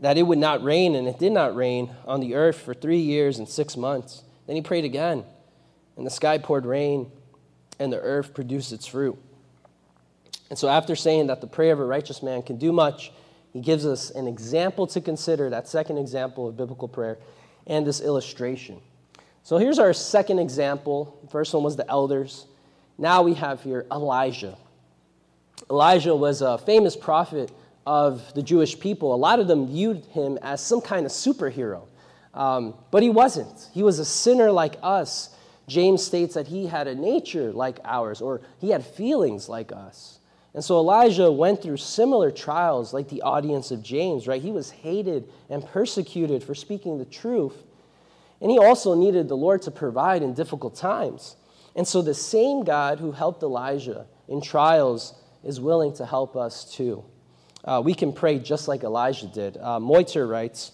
[0.00, 2.98] that it would not rain, and it did not rain on the earth for three
[2.98, 4.24] years and six months.
[4.46, 5.24] Then he prayed again,
[5.96, 7.12] and the sky poured rain,
[7.78, 9.16] and the earth produced its fruit.
[10.50, 13.12] And so, after saying that the prayer of a righteous man can do much,
[13.52, 17.18] he gives us an example to consider, that second example of biblical prayer,
[17.68, 18.80] and this illustration.
[19.44, 21.18] So, here's our second example.
[21.22, 22.46] The first one was the elders.
[22.96, 24.56] Now we have here Elijah.
[25.70, 27.52] Elijah was a famous prophet
[27.86, 29.14] of the Jewish people.
[29.14, 31.86] A lot of them viewed him as some kind of superhero,
[32.34, 33.68] um, but he wasn't.
[33.72, 35.34] He was a sinner like us.
[35.66, 40.18] James states that he had a nature like ours, or he had feelings like us.
[40.54, 44.40] And so Elijah went through similar trials like the audience of James, right?
[44.40, 47.62] He was hated and persecuted for speaking the truth.
[48.40, 51.36] And he also needed the Lord to provide in difficult times.
[51.76, 55.14] And so the same God who helped Elijah in trials
[55.44, 57.04] is willing to help us too.
[57.64, 59.56] Uh, we can pray just like Elijah did.
[59.56, 60.72] Uh, Motyer writes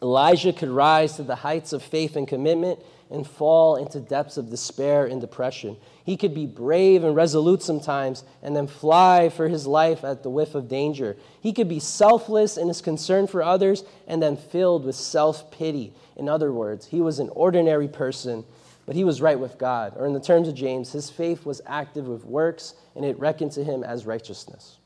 [0.00, 2.80] Elijah could rise to the heights of faith and commitment
[3.12, 5.76] and fall into depths of despair and depression.
[6.04, 10.30] He could be brave and resolute sometimes and then fly for his life at the
[10.30, 11.16] whiff of danger.
[11.40, 15.92] He could be selfless in his concern for others and then filled with self pity.
[16.16, 18.44] In other words, he was an ordinary person,
[18.86, 19.94] but he was right with God.
[19.96, 23.52] Or, in the terms of James, his faith was active with works and it reckoned
[23.52, 24.78] to him as righteousness.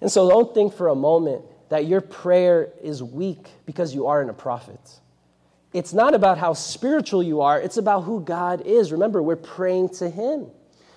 [0.00, 4.30] And so, don't think for a moment that your prayer is weak because you aren't
[4.30, 4.80] a prophet.
[5.72, 8.90] It's not about how spiritual you are, it's about who God is.
[8.92, 10.46] Remember, we're praying to Him.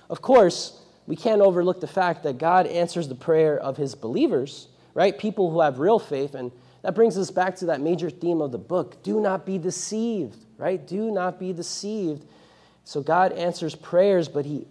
[0.10, 4.70] Of course, we can't overlook the fact that God answers the prayer of His believers,
[4.94, 5.18] right?
[5.18, 6.36] People who have real faith.
[6.36, 6.52] And
[6.84, 10.46] that brings us back to that major theme of the book do not be deceived,
[10.62, 10.86] right?
[10.86, 12.24] Do not be deceived.
[12.86, 14.68] So God answers prayers, but He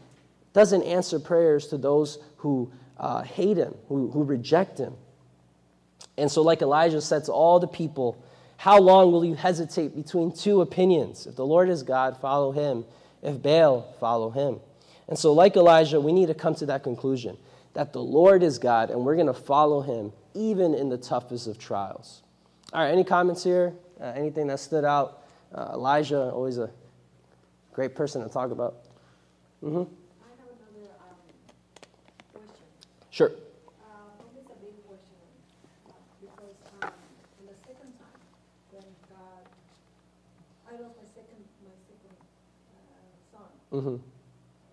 [0.53, 4.95] doesn't answer prayers to those who uh, hate Him, who, who reject Him.
[6.17, 8.23] And so, like Elijah said to all the people,
[8.57, 11.27] how long will you hesitate between two opinions?
[11.27, 12.85] If the Lord is God, follow him.
[13.23, 14.61] If Baal, follow him.
[15.09, 17.39] And so, like Elijah, we need to come to that conclusion
[17.73, 21.47] that the Lord is God and we're going to follow him even in the toughest
[21.47, 22.21] of trials.
[22.75, 23.73] All right, any comments here?
[23.99, 25.20] Uh, anything that stood out?
[25.55, 26.71] Uh, Elijah, always a
[27.73, 28.87] great person to talk about.
[29.65, 29.83] Mm-hmm.
[29.83, 31.19] I have another um,
[32.33, 32.67] question.
[33.11, 33.31] Sure.
[33.31, 35.19] For me, it's a big question,
[36.23, 36.55] because
[37.43, 38.21] in the second time,
[38.71, 39.43] when God,
[40.71, 42.15] I lost my second, my second
[43.35, 43.99] son, Mm-hmm.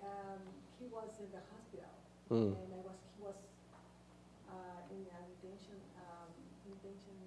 [0.06, 0.42] um,
[0.78, 1.90] he was in the hospital,
[2.30, 2.54] Mm.
[2.54, 3.40] and I was, he was
[4.52, 6.30] uh, in a detention, um,
[6.70, 7.18] detention,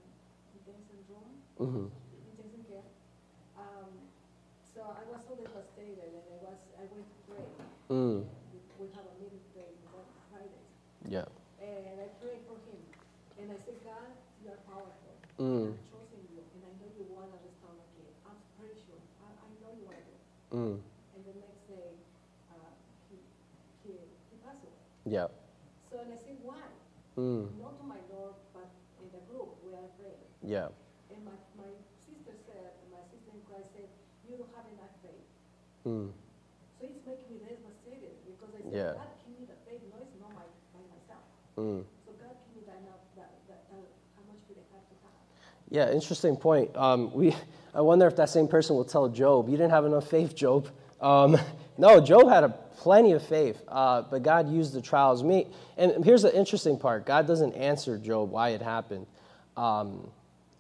[0.54, 1.86] detention room, Mm-hmm.
[2.30, 2.86] detention care.
[3.56, 3.92] Um,
[4.72, 7.48] so I was so devastated, and I was, I went to pray.
[7.90, 8.22] Mm.
[8.78, 10.70] We, have a meeting today on Fridays.
[11.10, 11.26] Yeah.
[11.58, 12.78] And I prayed for him.
[13.34, 14.14] And I said, God,
[14.46, 15.10] you are powerful.
[15.42, 15.74] Mm.
[15.74, 16.38] I've chosen you.
[16.38, 18.14] And I know you want to restore my kid.
[18.22, 19.02] I'm pretty sure.
[19.26, 20.16] I, I know you want to.
[20.54, 20.74] Mm.
[20.86, 21.90] And the next day,
[22.54, 22.70] uh,
[23.10, 23.18] he,
[23.82, 24.86] he, he passed away.
[25.10, 25.26] Yeah.
[25.90, 26.62] So and I said, why?
[27.18, 27.58] Mm.
[27.58, 28.70] Not to my Lord, but
[29.02, 30.30] in the group we are praying.
[30.46, 30.70] Yeah.
[31.10, 31.74] And my, my
[32.06, 33.90] sister said, my sister in Christ said,
[34.30, 35.26] you don't have enough faith.
[35.82, 36.14] Mm.
[36.80, 37.69] So it's making me devastated because I said,
[38.72, 38.92] Yeah.
[38.92, 38.96] God,
[39.26, 39.80] give me the faith.
[39.90, 40.42] No, it's not my,
[40.72, 41.24] by myself.
[41.58, 41.82] Mm.
[42.06, 43.82] So God give me that enough, that, that, that,
[44.14, 45.90] how much would I have to have?
[45.90, 46.76] Yeah, interesting point.
[46.76, 47.34] Um, we,
[47.74, 50.68] I wonder if that same person will tell Job, "You didn't have enough faith, Job."
[51.00, 51.36] Um,
[51.78, 55.22] no, Job had a plenty of faith, uh, but God used the trials.
[55.24, 55.46] Me,
[55.76, 59.06] and here's the interesting part: God doesn't answer Job why it happened,
[59.56, 60.08] um,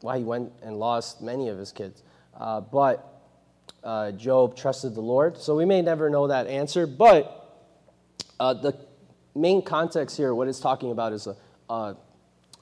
[0.00, 2.02] why he went and lost many of his kids.
[2.36, 3.22] Uh, but
[3.84, 6.86] uh, Job trusted the Lord, so we may never know that answer.
[6.86, 7.39] But
[8.40, 8.76] uh, the
[9.36, 11.36] main context here, what it's talking about, is a,
[11.72, 11.96] a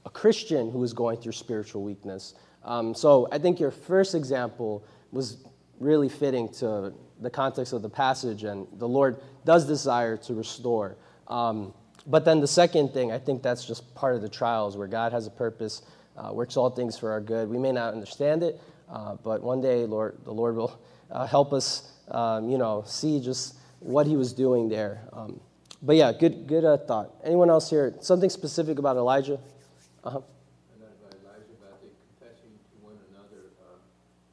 [0.08, 2.34] a Christian who is going through spiritual weakness.
[2.64, 5.44] Um, so I think your first example was
[5.80, 10.96] really fitting to the context of the passage, and the Lord does desire to restore.
[11.28, 11.74] Um,
[12.06, 15.12] but then the second thing, I think that's just part of the trials where God
[15.12, 15.82] has a purpose,
[16.16, 17.48] uh, works all things for our good.
[17.50, 18.60] We may not understand it,
[18.90, 23.20] uh, but one day, Lord, the Lord will uh, help us, um, you know, see
[23.20, 25.02] just what He was doing there.
[25.12, 25.38] Um,
[25.82, 27.10] but yeah, good, good uh, thought.
[27.24, 27.94] Anyone else here?
[28.00, 29.38] Something specific about Elijah?
[30.04, 30.18] Uh-huh.
[30.72, 33.52] And not about Elijah, about the confessing to one another.
[33.66, 33.78] um,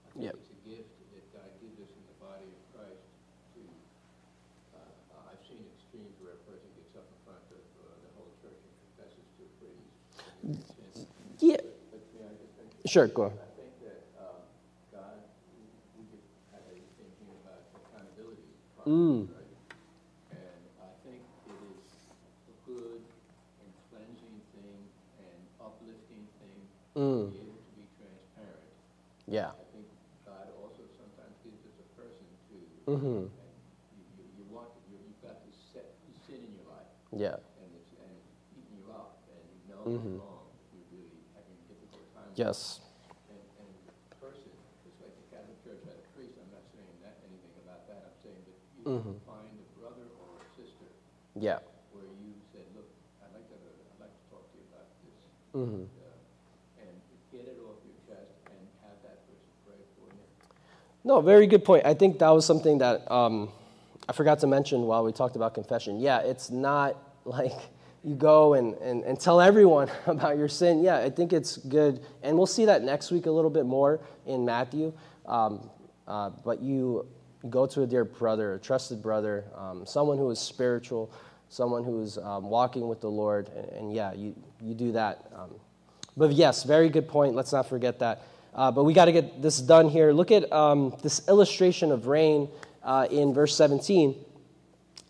[0.06, 0.32] I Yeah.
[0.32, 3.06] think it's a gift that God gives us in the body of Christ
[3.56, 3.62] to,
[4.78, 8.32] uh, I've seen extremes where a person gets up in front of uh, the whole
[8.42, 9.94] church and confesses to a priest.
[10.46, 11.06] and it's sin.
[11.42, 13.38] Yeah, But may I just sure, go ahead.
[13.42, 14.42] I think that um,
[14.94, 15.18] God,
[15.52, 15.66] we
[15.98, 18.50] we just had a thing here about accountability
[18.86, 19.26] Mm.
[19.26, 19.52] problems, right?
[20.38, 21.82] And I think it is
[22.54, 24.80] a good and cleansing thing
[25.18, 26.60] and uplifting thing
[26.94, 27.34] to Mm.
[27.34, 28.70] be able to be transparent.
[29.28, 29.50] Yeah.
[29.58, 29.88] I think
[30.26, 32.56] God also sometimes gives us a person to,
[32.92, 33.26] Mm-hmm.
[33.26, 35.98] you, you, you want, you, you've got this set,
[36.28, 37.38] sin in your life, Yeah.
[39.86, 42.30] all along, you're really having a difficult time.
[42.34, 42.82] Yes.
[43.30, 44.50] And, and the person,
[44.82, 48.02] just like the Catholic Church had a priest, I'm not saying that, anything about that,
[48.10, 49.22] I'm saying that you Mhm.
[49.30, 50.90] find a brother or a sister
[51.38, 51.62] Yeah.
[51.94, 52.90] where you said, look,
[53.22, 55.22] I'd like to, I'd like to talk to you about this.
[55.54, 56.94] hmm uh, And
[57.30, 60.26] get it off your chest and have that person pray for you.
[61.06, 61.86] No, very good point.
[61.86, 63.50] I think that was something that um,
[64.10, 66.00] I forgot to mention while we talked about confession.
[66.00, 67.54] Yeah, it's not like
[68.04, 70.84] you go and, and, and tell everyone about your sin.
[70.84, 72.02] Yeah, I think it's good.
[72.24, 74.94] And we'll see that next week a little bit more in Matthew.
[75.28, 75.70] Um,
[76.08, 77.06] uh, but you
[77.52, 81.12] go to a dear brother, a trusted brother, um, someone who is spiritual,
[81.50, 83.50] someone who is um, walking with the Lord.
[83.50, 85.32] And, and yeah, you, you do that.
[85.36, 85.52] Um,
[86.18, 87.36] but yes, very good point.
[87.36, 88.24] Let's not forget that.
[88.56, 90.14] Uh, but we got to get this done here.
[90.14, 92.50] Look at um, this illustration of rain
[92.84, 94.16] uh, in verse 17.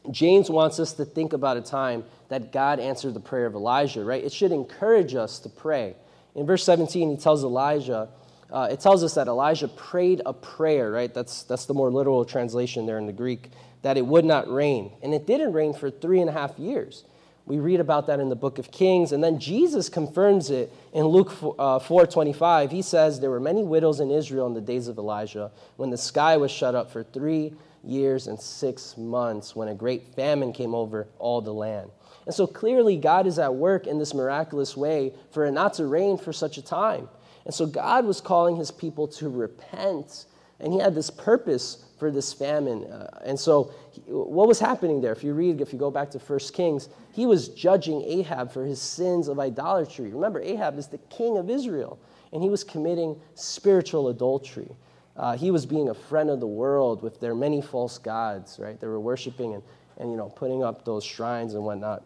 [0.10, 4.04] James wants us to think about a time that God answered the prayer of Elijah,
[4.04, 4.24] right?
[4.24, 5.96] It should encourage us to pray.
[6.34, 8.10] In verse 17, he tells Elijah,
[8.52, 11.14] uh, it tells us that Elijah prayed a prayer, right?
[11.14, 13.52] That's, that's the more literal translation there in the Greek,
[13.84, 14.92] that it would not rain.
[15.04, 17.04] And it didn't rain for three and a half years.
[17.48, 21.06] We read about that in the book of Kings, and then Jesus confirms it in
[21.06, 22.72] Luke 4, uh, 4:25.
[22.72, 25.98] He says there were many widows in Israel in the days of Elijah when the
[25.98, 30.74] sky was shut up for 3 years and 6 months when a great famine came
[30.74, 31.92] over all the land.
[32.26, 35.86] And so clearly God is at work in this miraculous way for it not to
[35.86, 37.08] rain for such a time.
[37.46, 40.26] And so God was calling his people to repent,
[40.60, 42.84] and he had this purpose for this famine.
[42.86, 45.12] Uh, and so, he- what was happening there?
[45.12, 48.66] If you read, if you go back to 1 Kings, he was judging Ahab for
[48.66, 50.12] his sins of idolatry.
[50.12, 51.98] Remember, Ahab is the king of Israel,
[52.34, 54.70] and he was committing spiritual adultery.
[55.16, 58.80] Uh, he was being a friend of the world with their many false gods, right?
[58.82, 59.64] They were worshiping and,
[59.98, 62.04] and you know, putting up those shrines and whatnot.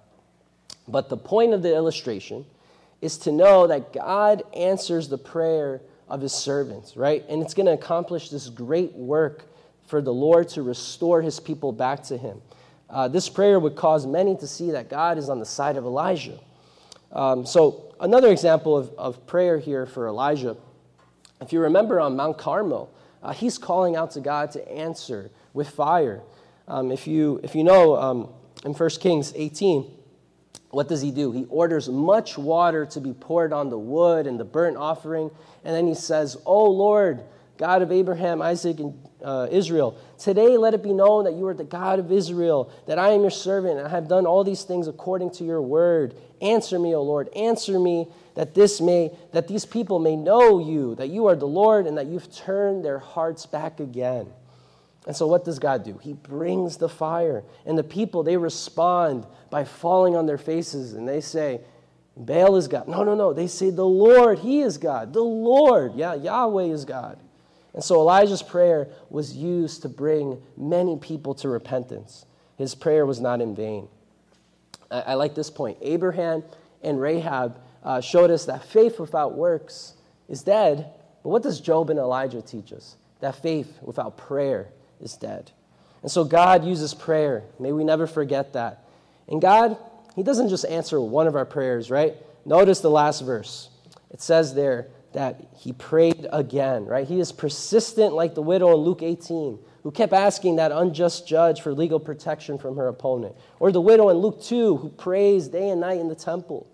[0.87, 2.45] But the point of the illustration
[3.01, 7.23] is to know that God answers the prayer of his servants, right?
[7.29, 9.45] And it's going to accomplish this great work
[9.89, 12.43] for the Lord to restore his people back to him.
[12.91, 15.83] Uh, this prayer would cause many to see that God is on the side of
[15.83, 16.39] Elijah.
[17.11, 20.55] Um, so, another example of, of prayer here for Elijah,
[21.41, 25.69] if you remember on Mount Carmel, uh, he's calling out to God to answer with
[25.71, 26.21] fire.
[26.67, 28.29] Um, if, you, if you know um,
[28.63, 29.89] in 1 Kings 18,
[30.69, 31.31] what does he do?
[31.31, 35.31] He orders much water to be poured on the wood and the burnt offering.
[35.65, 37.23] And then he says, O Lord,
[37.57, 41.53] God of Abraham, Isaac, and uh, Israel, today let it be known that you are
[41.53, 44.63] the God of Israel, that I am your servant, and I have done all these
[44.63, 46.15] things according to your word.
[46.41, 50.95] Answer me, O Lord, answer me, that this may, that these people may know you,
[50.95, 54.27] that you are the Lord, and that you've turned their hearts back again.
[55.05, 55.97] And so, what does God do?
[55.97, 57.43] He brings the fire.
[57.65, 61.61] And the people, they respond by falling on their faces and they say,
[62.15, 62.87] Baal is God.
[62.87, 63.33] No, no, no.
[63.33, 65.13] They say, The Lord, He is God.
[65.13, 67.17] The Lord, yeah, Yahweh is God.
[67.73, 72.25] And so, Elijah's prayer was used to bring many people to repentance.
[72.57, 73.87] His prayer was not in vain.
[74.89, 75.77] I, I like this point.
[75.81, 76.43] Abraham
[76.81, 79.93] and Rahab uh, showed us that faith without works
[80.27, 80.91] is dead.
[81.23, 82.95] But what does Job and Elijah teach us?
[83.19, 84.69] That faith without prayer
[85.01, 85.51] is dead.
[86.01, 87.43] And so God uses prayer.
[87.59, 88.85] May we never forget that.
[89.27, 89.77] And God,
[90.15, 92.15] He doesn't just answer one of our prayers, right?
[92.45, 93.69] Notice the last verse.
[94.11, 97.07] It says there that He prayed again, right?
[97.07, 101.61] He is persistent like the widow in Luke 18, who kept asking that unjust judge
[101.61, 103.35] for legal protection from her opponent.
[103.59, 106.67] Or the widow in Luke 2, who prays day and night in the temple.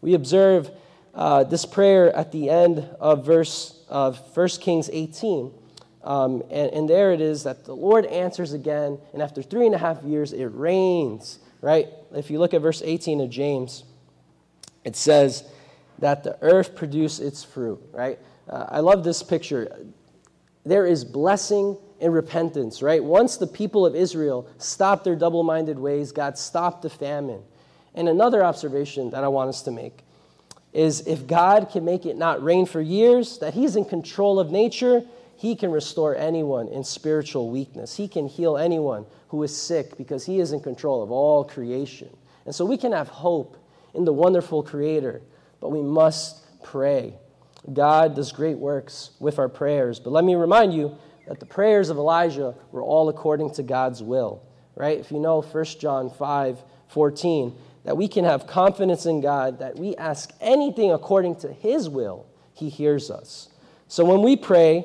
[0.00, 0.70] We observe
[1.14, 5.52] uh, this prayer at the end of verse of 1 Kings 18.
[6.02, 9.74] Um, and, and there it is that the Lord answers again, and after three and
[9.74, 11.88] a half years, it rains, right?
[12.12, 13.84] If you look at verse 18 of James,
[14.84, 15.44] it says
[15.98, 18.18] that the earth produce its fruit, right?
[18.48, 19.76] Uh, I love this picture.
[20.64, 23.02] There is blessing and repentance, right?
[23.02, 27.42] Once the people of Israel stopped their double minded ways, God stopped the famine.
[27.94, 30.04] And another observation that I want us to make
[30.72, 34.50] is if God can make it not rain for years, that He's in control of
[34.50, 35.04] nature,
[35.36, 37.96] He can restore anyone in spiritual weakness.
[37.96, 42.14] He can heal anyone who is sick because He is in control of all creation.
[42.44, 43.56] And so we can have hope
[43.94, 45.22] in the wonderful Creator,
[45.64, 47.14] but we must pray.
[47.72, 49.98] God does great works with our prayers.
[49.98, 54.02] But let me remind you that the prayers of Elijah were all according to God's
[54.02, 54.42] will,
[54.76, 55.00] right?
[55.00, 59.78] If you know 1 John 5 14, that we can have confidence in God, that
[59.78, 63.48] we ask anything according to His will, He hears us.
[63.88, 64.84] So when we pray,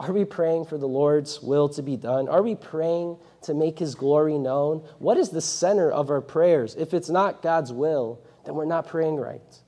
[0.00, 2.28] are we praying for the Lord's will to be done?
[2.28, 4.78] Are we praying to make His glory known?
[4.98, 6.74] What is the center of our prayers?
[6.74, 9.60] If it's not God's will, then we're not praying right.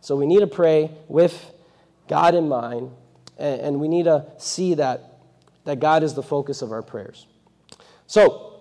[0.00, 1.52] So we need to pray with
[2.08, 2.90] God in mind,
[3.38, 5.18] and, we need to see that,
[5.64, 7.26] that God is the focus of our prayers.
[8.06, 8.54] So,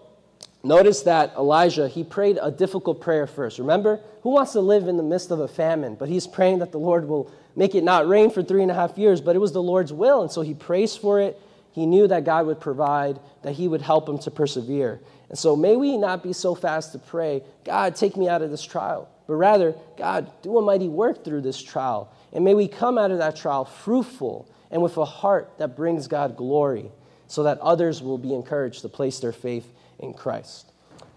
[0.63, 3.57] notice that Elijah, he prayed a difficult prayer first.
[3.57, 5.95] Remember, who wants to live in the midst of a famine?
[5.95, 8.75] But he's praying that the Lord will make it not rain for three and a
[8.75, 10.21] half years, but it was the Lord's will.
[10.21, 11.41] And so he prays for it.
[11.71, 14.99] He knew that God would provide, that he would help him to persevere.
[15.29, 18.49] And so may we not be so fast to pray, God, take me out of
[18.49, 22.13] this trial, but rather, God, do a mighty work through this trial.
[22.31, 26.07] And may we come out of that trial fruitful and with a heart that brings
[26.07, 26.91] God glory
[27.27, 29.67] so that others will be encouraged to place their faith
[29.99, 30.71] in Christ.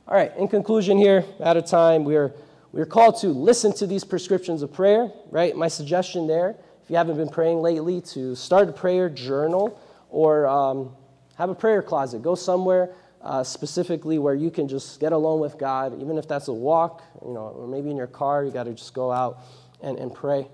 [0.09, 2.33] All right, in conclusion, here, out of time, we're,
[2.73, 5.55] we're called to listen to these prescriptions of prayer, right?
[5.57, 10.49] My suggestion there, if you haven't been praying lately, to start a prayer journal or
[10.49, 10.97] um,
[11.37, 12.23] have a prayer closet.
[12.23, 12.91] Go somewhere
[13.23, 17.03] uh, specifically where you can just get alone with God, even if that's a walk,
[17.25, 19.41] you know, or maybe in your car, you got to just go out
[19.83, 20.49] and, and pray.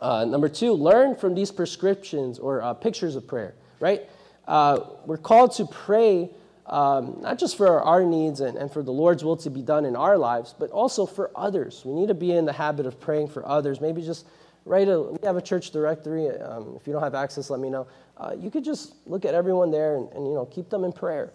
[0.00, 4.02] Uh, number two, learn from these prescriptions or uh, pictures of prayer, right?
[4.46, 6.28] Uh, we're called to pray
[6.66, 9.84] um, not just for our needs and, and for the Lord's will to be done
[9.84, 11.82] in our lives, but also for others.
[11.84, 13.80] We need to be in the habit of praying for others.
[13.80, 14.26] Maybe just
[14.64, 16.28] write a, we have a church directory.
[16.30, 17.86] Um, if you don't have access, let me know.
[18.16, 20.92] Uh, you could just look at everyone there and, and, you know, keep them in
[20.92, 21.32] prayer.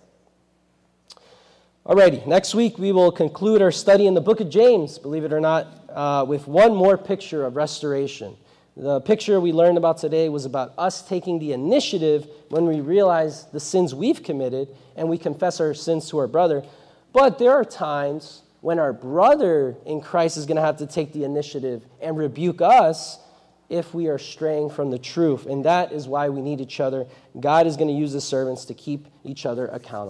[1.88, 5.32] Alrighty, next week we will conclude our study in the book of James, believe it
[5.32, 8.36] or not, uh, with one more picture of restoration.
[8.76, 13.46] The picture we learned about today was about us taking the initiative when we realize
[13.54, 14.68] the sins we've committed
[14.98, 16.62] and we confess our sins to our brother.
[17.14, 21.14] But there are times when our brother in Christ is going to have to take
[21.14, 23.18] the initiative and rebuke us
[23.70, 25.46] if we are straying from the truth.
[25.46, 27.08] And that is why we need each other.
[27.40, 30.06] God is going to use the servants to keep each other accountable.